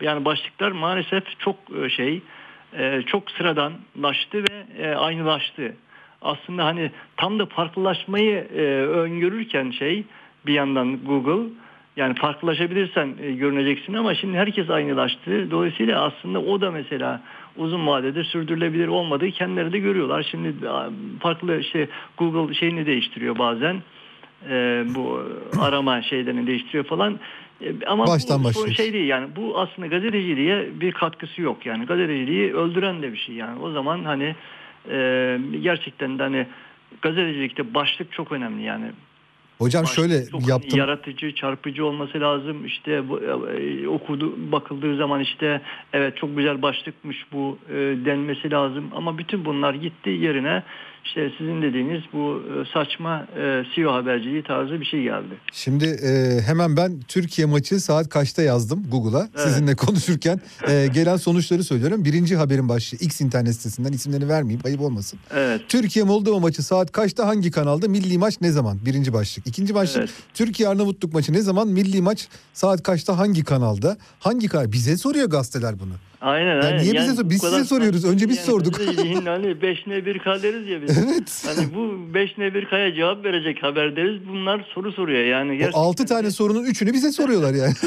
Yani 0.00 0.24
başlıklar 0.24 0.70
maalesef 0.70 1.24
çok 1.38 1.56
e, 1.82 1.88
şey 1.88 2.22
çok 3.06 3.30
sıradanlaştı 3.30 4.44
ve 4.78 4.96
aynılaştı. 4.96 5.74
Aslında 6.22 6.64
hani 6.64 6.90
tam 7.16 7.38
da 7.38 7.46
farklılaşmayı 7.46 8.48
öngörürken 8.88 9.70
şey 9.70 10.04
bir 10.46 10.52
yandan 10.52 11.04
Google 11.04 11.50
yani 12.00 12.14
farklılaşabilirsen 12.14 13.14
e, 13.22 13.32
görüneceksin 13.32 13.94
ama 13.94 14.14
şimdi 14.14 14.36
herkes 14.36 14.70
aynılaştı. 14.70 15.50
Dolayısıyla 15.50 16.02
aslında 16.02 16.40
o 16.40 16.60
da 16.60 16.70
mesela 16.70 17.22
uzun 17.56 17.86
vadede 17.86 18.24
sürdürülebilir 18.24 18.88
olmadığı 18.88 19.30
kendileri 19.30 19.72
de 19.72 19.78
görüyorlar. 19.78 20.28
Şimdi 20.30 20.68
a, 20.68 20.90
farklı 21.20 21.60
işte 21.60 21.88
Google 22.18 22.54
şeyini 22.54 22.86
değiştiriyor 22.86 23.38
bazen. 23.38 23.82
E, 24.50 24.84
bu 24.94 25.22
arama 25.60 26.02
şeylerini 26.02 26.46
değiştiriyor 26.46 26.84
falan. 26.84 27.20
E, 27.60 27.86
ama 27.86 28.06
Baştan 28.06 28.44
bu, 28.44 28.48
bu 28.48 28.70
şey 28.70 28.92
değil 28.92 29.08
yani 29.08 29.28
bu 29.36 29.58
aslında 29.58 29.88
gazeteciliğe 29.88 30.80
bir 30.80 30.92
katkısı 30.92 31.42
yok 31.42 31.66
yani 31.66 31.86
gazeteciliği 31.86 32.54
öldüren 32.54 33.02
de 33.02 33.12
bir 33.12 33.18
şey 33.18 33.34
yani 33.34 33.60
o 33.60 33.70
zaman 33.70 34.04
hani 34.04 34.36
e, 34.90 35.38
gerçekten 35.62 36.18
de 36.18 36.22
hani 36.22 36.46
gazetecilikte 37.02 37.74
başlık 37.74 38.12
çok 38.12 38.32
önemli 38.32 38.62
yani 38.62 38.86
Hocam 39.60 39.82
Başlık 39.84 39.96
şöyle 39.96 40.14
yaptım. 40.48 40.78
yaratıcı, 40.78 41.34
çarpıcı 41.34 41.86
olması 41.86 42.20
lazım. 42.20 42.66
İşte 42.66 43.08
bu, 43.08 43.20
e, 43.20 43.88
okudu 43.88 44.52
bakıldığı 44.52 44.96
zaman 44.96 45.20
işte 45.20 45.60
evet 45.92 46.16
çok 46.16 46.36
güzel 46.36 46.62
başlıkmış 46.62 47.26
bu 47.32 47.58
e, 47.68 47.74
denmesi 48.04 48.50
lazım. 48.50 48.90
Ama 48.94 49.18
bütün 49.18 49.44
bunlar 49.44 49.74
gitti 49.74 50.10
yerine 50.10 50.62
işte 51.04 51.30
sizin 51.38 51.62
dediğiniz 51.62 52.02
bu 52.12 52.42
e, 52.42 52.72
saçma 52.74 53.26
e, 53.36 53.62
CEO 53.74 53.92
haberciliği 53.92 54.42
tarzı 54.42 54.80
bir 54.80 54.84
şey 54.84 55.02
geldi. 55.02 55.34
Şimdi 55.52 55.84
e, 55.84 56.40
hemen 56.46 56.76
ben 56.76 57.00
Türkiye 57.08 57.46
maçı 57.46 57.80
saat 57.80 58.08
kaçta 58.08 58.42
yazdım 58.42 58.86
Google'a 58.90 59.28
sizinle 59.36 59.76
konuşurken 59.76 60.40
e, 60.68 60.86
gelen 60.86 61.16
sonuçları 61.16 61.64
söylüyorum. 61.64 62.04
Birinci 62.04 62.36
haberin 62.36 62.68
başlığı 62.68 62.98
X 62.98 63.20
internet 63.20 63.54
sitesinden 63.54 63.92
isimlerini 63.92 64.28
vermeyeyim 64.28 64.60
ayıp 64.64 64.80
olmasın. 64.80 65.18
Evet. 65.34 65.60
Türkiye 65.68 66.04
Moldova 66.04 66.38
maçı 66.38 66.62
saat 66.62 66.92
kaçta 66.92 67.26
hangi 67.26 67.50
kanalda 67.50 67.88
milli 67.88 68.18
maç 68.18 68.40
ne 68.40 68.50
zaman 68.50 68.78
birinci 68.86 69.12
başlık. 69.12 69.46
İkinci 69.46 69.74
başlık 69.74 69.98
Evet. 69.98 70.10
Türkiye 70.34 70.68
Arnavutluk 70.68 71.14
maçı 71.14 71.32
ne 71.32 71.40
zaman 71.40 71.68
milli 71.68 72.02
maç 72.02 72.28
saat 72.52 72.82
kaçta 72.82 73.18
hangi 73.18 73.44
kanalda 73.44 73.96
hangi 74.20 74.48
kanal 74.48 74.72
bize 74.72 74.96
soruyor 74.96 75.30
gazeteler 75.30 75.80
bunu. 75.80 75.92
Aynen 76.20 76.56
Ya 76.56 76.62
aynen. 76.62 76.82
niye 76.82 76.92
bize 76.94 77.14
sor- 77.14 77.24
bu 77.24 77.30
biz 77.30 77.40
size 77.40 77.64
soruyoruz. 77.64 78.04
Önce 78.04 78.28
biz 78.28 78.36
yani 78.36 78.46
sorduk. 78.46 78.74
hani 79.24 79.62
beş 79.62 79.86
ne 79.86 80.06
bir 80.06 80.18
kal 80.18 80.42
deriz 80.42 80.68
ya 80.68 80.82
biz. 80.82 80.98
Evet. 80.98 81.44
Hani 81.46 81.74
bu 81.74 82.14
beş 82.14 82.38
ne 82.38 82.54
bir 82.54 82.64
kaya 82.64 82.94
cevap 82.94 83.24
verecek 83.24 83.62
haber 83.62 83.96
deriz. 83.96 84.28
Bunlar 84.28 84.64
soru 84.74 84.92
soruyor 84.92 85.24
yani. 85.24 85.50
O 85.50 85.54
gerçekten 85.54 85.80
altı 85.80 86.02
de- 86.02 86.06
tane 86.06 86.30
sorunun 86.30 86.64
üçünü 86.64 86.92
bize 86.92 87.12
soruyorlar 87.12 87.54
yani. 87.54 87.72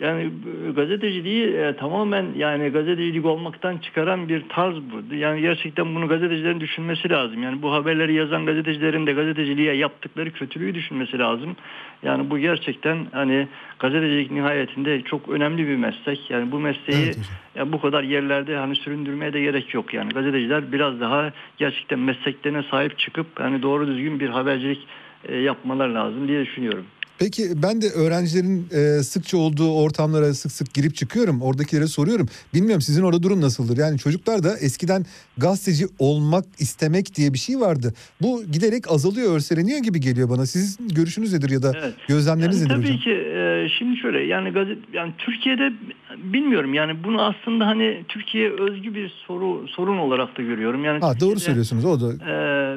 Yani 0.00 0.30
gazeteciliği 0.76 1.46
e, 1.56 1.76
tamamen 1.76 2.26
yani 2.36 2.68
gazetecilik 2.68 3.24
olmaktan 3.24 3.78
çıkaran 3.78 4.28
bir 4.28 4.42
tarz 4.48 4.74
bu. 4.76 5.14
Yani 5.14 5.40
gerçekten 5.40 5.94
bunu 5.94 6.08
gazetecilerin 6.08 6.60
düşünmesi 6.60 7.10
lazım. 7.10 7.42
Yani 7.42 7.62
bu 7.62 7.72
haberleri 7.72 8.14
yazan 8.14 8.46
gazetecilerin 8.46 9.06
de 9.06 9.12
gazeteciliğe 9.12 9.74
yaptıkları 9.74 10.32
kötülüğü 10.32 10.74
düşünmesi 10.74 11.18
lazım. 11.18 11.56
Yani 12.02 12.30
bu 12.30 12.38
gerçekten 12.38 13.06
hani 13.12 13.48
gazetecilik 13.78 14.30
nihayetinde 14.30 15.00
çok 15.02 15.28
önemli 15.28 15.68
bir 15.68 15.76
meslek. 15.76 16.30
Yani 16.30 16.52
bu 16.52 16.58
mesleği 16.58 17.02
Evet 17.04 17.08
hocam. 17.16 17.24
Ya 17.58 17.72
bu 17.72 17.80
kadar 17.80 18.02
yerlerde 18.02 18.56
hani 18.56 18.76
süründürmeye 18.76 19.32
de 19.32 19.40
gerek 19.40 19.74
yok. 19.74 19.94
Yani 19.94 20.12
gazeteciler 20.12 20.72
biraz 20.72 21.00
daha 21.00 21.32
gerçekten 21.56 21.98
mesleklerine 21.98 22.62
sahip 22.62 22.98
çıkıp 22.98 23.26
hani 23.40 23.62
doğru 23.62 23.86
düzgün 23.86 24.20
bir 24.20 24.28
habercilik 24.28 24.86
e, 25.24 25.36
yapmalar 25.36 25.88
lazım 25.88 26.28
diye 26.28 26.46
düşünüyorum. 26.46 26.86
Peki 27.18 27.42
ben 27.62 27.82
de 27.82 27.86
öğrencilerin 27.90 28.66
e, 28.72 29.02
sıkça 29.02 29.38
olduğu 29.38 29.72
ortamlara 29.74 30.34
sık 30.34 30.52
sık 30.52 30.74
girip 30.74 30.94
çıkıyorum. 30.96 31.42
Oradakilere 31.42 31.86
soruyorum. 31.86 32.26
Bilmiyorum 32.54 32.80
sizin 32.80 33.02
orada 33.02 33.22
durum 33.22 33.40
nasıldır? 33.40 33.76
Yani 33.78 33.98
çocuklar 33.98 34.42
da 34.42 34.56
eskiden 34.58 35.06
gazeteci 35.38 35.86
olmak 35.98 36.44
istemek 36.58 37.14
diye 37.14 37.32
bir 37.34 37.38
şey 37.38 37.60
vardı. 37.60 37.94
Bu 38.22 38.42
giderek 38.52 38.90
azalıyor, 38.90 39.32
örseleniyor 39.36 39.78
gibi 39.78 40.00
geliyor 40.00 40.30
bana. 40.30 40.46
Sizin 40.46 40.88
görüşünüz 40.88 41.32
nedir 41.32 41.50
ya 41.50 41.62
da 41.62 41.72
Evet. 41.82 41.94
gözlemleriniz 42.08 42.60
Yani 42.60 42.68
nedir 42.68 42.74
tabii 42.76 42.86
hocam? 42.86 42.98
ki 43.04 43.10
e, 43.10 43.68
şimdi 43.78 43.96
şöyle 43.96 44.18
yani 44.20 44.50
gazet 44.50 44.78
yani 44.92 45.12
Türkiye'de 45.18 45.72
bilmiyorum 46.32 46.74
yani 46.74 47.04
bunu 47.04 47.22
aslında 47.22 47.66
hani 47.66 48.04
Türkiye 48.08 48.50
özgü 48.50 48.94
bir 48.94 49.12
soru 49.26 49.68
sorun 49.68 49.98
olarak 49.98 50.38
da 50.38 50.42
görüyorum. 50.42 50.84
Yani 50.84 51.00
Ha 51.00 51.20
doğru 51.20 51.40
söylüyorsunuz. 51.40 51.84
O 51.84 52.00
da 52.00 52.06
e, 52.12 52.34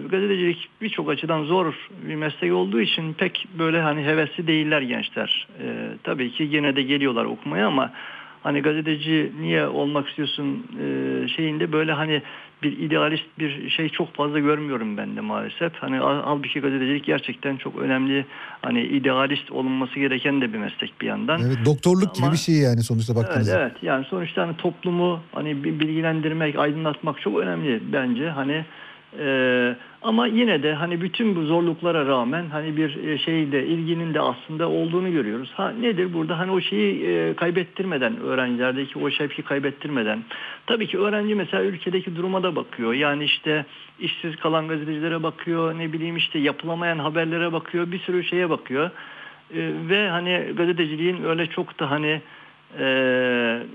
gazetecilik 0.08 0.58
birçok 0.82 1.10
açıdan 1.10 1.44
zor 1.44 1.74
bir 2.08 2.16
meslek 2.16 2.54
olduğu 2.54 2.82
için 2.82 3.14
pek 3.14 3.46
böyle 3.60 3.82
hani 3.82 4.04
hevesli 4.32 4.48
değiller 4.48 4.82
gençler. 4.82 5.48
E, 5.64 5.66
tabii 6.04 6.32
ki 6.32 6.50
gene 6.50 6.76
de 6.76 6.82
geliyorlar 6.82 7.26
okumaya 7.26 7.68
ama 7.68 7.92
hani 8.44 8.62
gazeteci 8.62 9.32
niye 9.42 9.68
olmak 9.68 10.10
istiyorsun 10.10 10.66
e, 10.82 11.28
şeyinde 11.28 11.72
böyle 11.72 11.92
hani 11.92 12.22
bir 12.64 12.78
idealist 12.80 13.24
bir 13.40 13.70
şey 13.70 13.90
çok 13.90 14.14
fazla 14.16 14.40
görmüyorum 14.40 14.98
ben 14.98 15.16
de 15.16 15.22
maalesef. 15.22 15.74
Hani 15.76 16.00
al- 16.00 16.22
halbuki 16.26 16.60
gazetecilik 16.60 17.06
gerçekten 17.06 17.58
çok 17.58 17.80
önemli 17.80 18.26
hani 18.62 18.82
idealist 18.82 19.52
olunması 19.52 20.00
gereken 20.00 20.42
de 20.42 20.54
bir 20.54 20.58
meslek 20.58 21.02
bir 21.02 21.08
yandan. 21.08 21.42
evet 21.42 21.58
doktorluk 21.66 22.16
gibi 22.16 22.26
Ama- 22.26 22.34
bir 22.34 22.38
şey 22.38 22.56
yani 22.56 22.84
sonuçta 22.84 23.14
Evet, 23.14 23.24
baktığınızda. 23.24 23.60
evet. 23.62 23.72
Yani 23.82 24.06
sonuçta 24.06 24.42
hani 24.48 24.58
toplumu 24.58 25.20
hani 25.32 25.64
bi- 25.64 25.80
bilgilendirmek, 25.80 26.60
aydınlatmak 26.60 27.22
çok 27.22 27.40
önemli 27.40 27.80
bence. 27.94 28.30
Hani 28.30 28.66
e, 29.20 29.76
ama 30.02 30.28
yine 30.28 30.64
de 30.64 30.74
hani 30.74 31.02
bütün 31.02 31.36
bu 31.36 31.42
zorluklara 31.42 32.06
rağmen 32.06 32.46
hani 32.50 32.78
bir 32.78 33.08
e, 33.08 33.18
şeyde 33.18 33.66
ilginin 33.66 34.14
de 34.14 34.22
aslında 34.22 34.70
olduğunu 34.70 35.12
görüyoruz. 35.12 35.52
Ha 35.56 35.72
nedir 35.82 36.14
burada 36.14 36.40
hani 36.40 36.52
o 36.52 36.62
şeyi 36.62 37.06
e, 37.06 37.34
kaybettirmeden 37.34 38.18
öğrencilerdeki 38.18 39.00
o 39.00 39.10
şevki 39.10 39.42
kaybettirmeden 39.42 40.24
tabii 40.68 40.88
ki 40.88 41.00
öğrenci 41.00 41.36
mesela 41.36 41.64
ülkedeki 41.64 42.16
duruma 42.16 42.44
da 42.44 42.56
bakıyor. 42.56 42.94
Yani 42.94 43.24
işte 43.24 43.66
işsiz 44.00 44.36
kalan 44.36 44.68
gazetecilere 44.68 45.24
bakıyor, 45.24 45.78
ne 45.78 45.94
bileyim 45.94 46.18
işte 46.18 46.40
yapılamayan 46.40 47.00
haberlere 47.00 47.54
bakıyor, 47.54 47.92
bir 47.92 48.00
sürü 48.00 48.24
şeye 48.24 48.50
bakıyor. 48.50 48.92
E, 49.56 49.72
ve 49.90 50.10
hani 50.10 50.46
gazeteciliğin 50.58 51.24
öyle 51.24 51.48
çok 51.48 51.80
da 51.80 51.92
hani 51.92 52.22
e, 52.80 52.86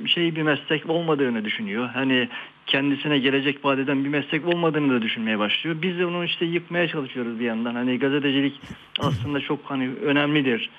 şey 0.07 0.37
bir 0.37 0.43
meslek 0.43 0.91
olmadığını 0.91 1.45
düşünüyor. 1.45 1.89
Hani 1.89 2.29
kendisine 2.67 3.19
gelecek 3.19 3.65
vaat 3.65 3.79
eden 3.79 4.05
bir 4.05 4.09
meslek 4.09 4.47
olmadığını 4.47 4.93
da 4.93 5.03
düşünmeye 5.03 5.39
başlıyor. 5.39 5.77
Biz 5.83 5.99
de 5.99 6.07
onu 6.07 6.25
işte 6.25 6.45
yıkmaya 6.45 6.89
çalışıyoruz 6.89 7.41
bir 7.41 7.45
yandan. 7.45 7.75
Hani 7.75 7.99
gazetecilik 7.99 8.61
aslında 8.99 9.41
çok 9.41 9.61
hani 9.65 9.91
önemlidir. 10.03 10.71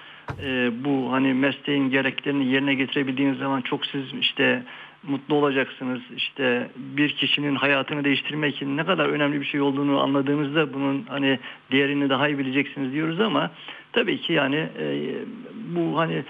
E, 0.44 0.72
bu 0.84 1.12
hani 1.12 1.34
mesleğin 1.34 1.90
gereklerini 1.90 2.48
yerine 2.48 2.74
getirebildiğiniz 2.74 3.38
zaman 3.38 3.62
çok 3.62 3.86
siz 3.86 4.04
işte 4.22 4.64
mutlu 5.04 5.36
olacaksınız. 5.36 6.02
İşte 6.16 6.70
bir 6.76 7.10
kişinin 7.10 7.56
hayatını 7.56 8.04
değiştirmek 8.04 8.56
için 8.56 8.78
ne 8.78 8.86
kadar 8.86 9.10
önemli 9.10 9.42
bir 9.42 9.46
şey 9.46 9.62
olduğunu 9.62 10.00
anladığınızda 10.00 10.74
bunun 10.74 11.06
hani 11.10 11.40
değerini 11.72 12.10
daha 12.10 12.28
iyi 12.28 12.38
bileceksiniz 12.38 12.94
diyoruz 12.94 13.20
ama 13.20 13.52
tabii 13.94 14.22
ki 14.22 14.34
yani 14.34 14.56
e, 14.80 15.16
bu 15.56 16.00
hani 16.00 16.24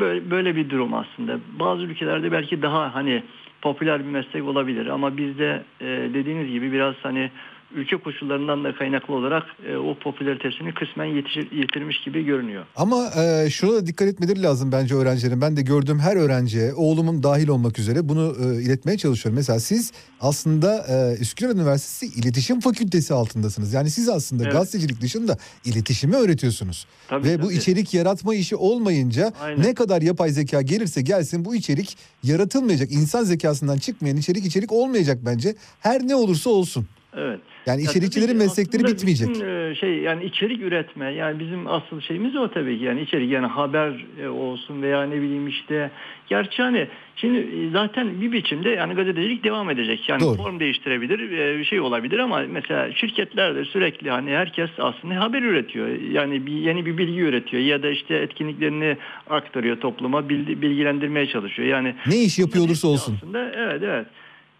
böyle, 0.00 0.30
böyle 0.30 0.56
bir 0.56 0.70
durum 0.70 0.94
aslında. 0.94 1.38
Bazı 1.60 1.82
ülkelerde 1.82 2.32
belki 2.32 2.62
daha 2.62 2.94
hani 2.94 3.22
popüler 3.62 4.00
bir 4.00 4.10
meslek 4.10 4.44
olabilir 4.44 4.86
ama 4.86 5.16
bizde 5.16 5.62
e, 5.80 5.86
dediğiniz 5.86 6.52
gibi 6.52 6.72
biraz 6.72 6.94
hani 7.02 7.30
ülke 7.74 7.96
koşullarından 7.96 8.64
da 8.64 8.74
kaynaklı 8.74 9.14
olarak 9.14 9.42
e, 9.68 9.76
o 9.76 9.98
popülaritesini 9.98 10.74
kısmen 10.74 11.04
yetişir, 11.04 11.50
yitirmiş 11.52 11.96
gibi 12.04 12.24
görünüyor. 12.24 12.64
Ama 12.76 13.10
e, 13.16 13.50
şuna 13.50 13.72
da 13.72 13.86
dikkat 13.86 14.08
etmeleri 14.08 14.42
lazım 14.42 14.72
bence 14.72 14.94
öğrencilerin. 14.94 15.40
Ben 15.40 15.56
de 15.56 15.62
gördüğüm 15.62 15.98
her 15.98 16.16
öğrenciye, 16.16 16.74
oğlumun 16.74 17.22
dahil 17.22 17.48
olmak 17.48 17.78
üzere 17.78 18.08
bunu 18.08 18.34
e, 18.40 18.62
iletmeye 18.62 18.98
çalışıyorum. 18.98 19.36
Mesela 19.36 19.60
siz 19.60 19.92
aslında 20.20 20.84
e, 20.88 21.20
Üsküdar 21.20 21.50
Üniversitesi 21.54 22.20
İletişim 22.20 22.60
Fakültesi 22.60 23.14
altındasınız. 23.14 23.72
Yani 23.72 23.90
siz 23.90 24.08
aslında 24.08 24.42
Evet. 24.42 24.52
gazetecilik 24.52 25.00
dışında 25.00 25.38
iletişimi 25.64 26.16
öğretiyorsunuz. 26.16 26.86
Tabii, 27.08 27.28
Ve 27.28 27.42
bu 27.42 27.46
tabii. 27.46 27.54
içerik 27.54 27.94
yaratma 27.94 28.34
işi 28.34 28.56
olmayınca 28.56 29.32
Aynen. 29.42 29.62
ne 29.62 29.74
kadar 29.74 30.02
yapay 30.02 30.30
zeka 30.30 30.62
gelirse 30.62 31.02
gelsin 31.02 31.44
bu 31.44 31.54
içerik 31.54 31.96
yaratılmayacak. 32.22 32.92
İnsan 32.92 33.24
zekasından 33.24 33.78
çıkmayan 33.78 34.16
içerik 34.16 34.46
içerik 34.46 34.72
olmayacak 34.72 35.18
bence. 35.26 35.54
Her 35.80 36.02
ne 36.08 36.14
olursa 36.14 36.50
olsun. 36.50 36.86
Evet. 37.16 37.40
Yani 37.66 37.82
Ya 37.82 37.90
içerikçilerin 37.90 38.36
meslekleri 38.36 38.84
bitmeyecek. 38.84 39.28
bütün, 39.28 39.46
e, 39.46 39.74
şey 39.74 39.98
yani 39.98 40.24
içerik 40.24 40.62
üretme 40.62 41.12
yani 41.12 41.40
bizim 41.40 41.66
asıl 41.66 42.00
şeyimiz 42.00 42.36
o 42.36 42.50
tabii 42.50 42.78
ki 42.78 42.84
yani 42.84 43.00
içerik 43.00 43.30
yani 43.30 43.46
haber 43.46 44.04
e, 44.22 44.28
olsun 44.28 44.82
veya 44.82 45.02
ne 45.02 45.16
bileyim 45.22 45.48
işte 45.48 45.90
gerçi 46.28 46.62
hani 46.62 46.88
şimdi 47.16 47.38
e, 47.38 47.70
zaten 47.70 48.20
bir 48.20 48.32
biçimde 48.32 48.68
yani 48.68 48.94
gazetecilik 48.94 49.44
devam 49.44 49.70
edecek 49.70 50.08
yani 50.08 50.20
Doğru. 50.20 50.36
form 50.36 50.60
değiştirebilir 50.60 51.18
bir 51.58 51.64
şey 51.64 51.80
olabilir 51.80 52.18
ama 52.18 52.42
mesela 52.48 52.92
şirketler 52.92 53.54
de 53.54 53.64
sürekli 53.64 54.10
hani 54.10 54.30
herkes 54.30 54.70
aslında 54.78 55.20
haber 55.20 55.42
üretiyor 55.42 55.88
yani 55.88 56.46
bir 56.46 56.52
yeni 56.52 56.86
bir 56.86 56.98
bilgi 56.98 57.20
üretiyor 57.20 57.62
ya 57.62 57.82
da 57.82 57.90
işte 57.90 58.14
etkinliklerini 58.14 58.96
aktarıyor 59.30 59.80
topluma 59.80 60.28
bilgilendirmeye 60.28 61.26
çalışıyor 61.26 61.68
yani 61.68 61.94
Ne 62.06 62.22
iş 62.22 62.38
yapıyor 62.38 62.64
olursa 62.64 62.88
olsun. 62.88 63.14
Aslında 63.16 63.52
evet 63.56 63.82
evet. 63.82 64.06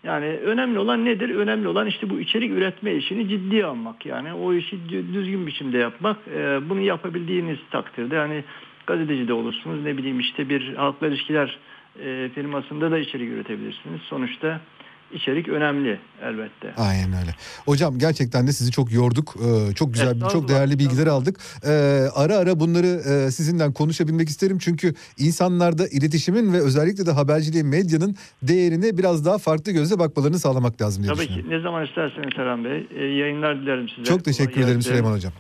Yani 0.05 0.27
önemli 0.27 0.79
olan 0.79 1.05
nedir? 1.05 1.35
Önemli 1.35 1.69
olan 1.69 1.87
işte 1.87 2.11
bu 2.11 2.21
içerik 2.21 2.53
üretme 2.53 2.95
işini 2.95 3.29
ciddiye 3.29 3.65
almak. 3.65 4.07
Yani 4.07 4.33
o 4.33 4.55
işi 4.55 4.77
dü- 4.77 5.15
düzgün 5.15 5.47
biçimde 5.47 5.79
yapmak. 5.79 6.17
Ee, 6.35 6.61
bunu 6.69 6.81
yapabildiğiniz 6.81 7.59
takdirde 7.71 8.15
yani 8.15 8.45
gazeteci 8.87 9.29
de 9.29 9.33
olursunuz 9.33 9.85
ne 9.85 9.97
bileyim 9.97 10.21
işte 10.21 10.49
bir 10.49 10.75
halkla 10.75 11.07
ilişkiler 11.07 11.59
e, 12.05 12.31
firmasında 12.35 12.91
da 12.91 12.99
içerik 12.99 13.33
üretebilirsiniz. 13.33 14.01
Sonuçta 14.03 14.61
içerik 15.13 15.49
önemli 15.49 16.01
elbette. 16.23 16.75
Aynen 16.77 17.13
öyle. 17.13 17.35
Hocam 17.65 17.99
gerçekten 17.99 18.47
de 18.47 18.53
sizi 18.53 18.71
çok 18.71 18.93
yorduk. 18.93 19.35
Ee, 19.37 19.75
çok 19.75 19.93
güzel, 19.93 20.07
Estağfurullah, 20.07 20.33
çok 20.33 20.49
değerli 20.49 20.79
bilgiler 20.79 21.07
aldık. 21.07 21.41
Ee, 21.67 21.71
ara 22.15 22.37
ara 22.37 22.61
bunları 22.61 22.87
e, 22.87 23.31
sizinle 23.31 23.73
konuşabilmek 23.73 24.29
isterim. 24.29 24.59
Çünkü 24.59 24.95
insanlarda 25.19 25.89
iletişimin 25.89 26.53
ve 26.53 26.61
özellikle 26.61 27.07
de 27.07 27.11
haberciliğin, 27.11 27.67
medyanın 27.67 28.17
değerine 28.43 28.99
biraz 28.99 29.25
daha 29.25 29.39
farklı 29.39 29.73
gözle 29.73 29.99
bakmalarını 29.99 30.39
sağlamak 30.39 30.83
lazım 30.83 31.03
diye 31.03 31.15
Tabii 31.15 31.27
ki 31.27 31.45
ne 31.49 31.61
zaman 31.61 31.87
isterseniz 31.87 32.35
Serhan 32.37 32.65
Bey. 32.65 32.87
E, 32.97 33.05
yayınlar 33.05 33.61
dilerim 33.61 33.89
size. 33.89 34.05
Çok 34.05 34.25
teşekkür 34.25 34.53
Kolay 34.53 34.67
ederim. 34.67 34.83
Süleyman 34.83 35.13
Hocam. 35.13 35.31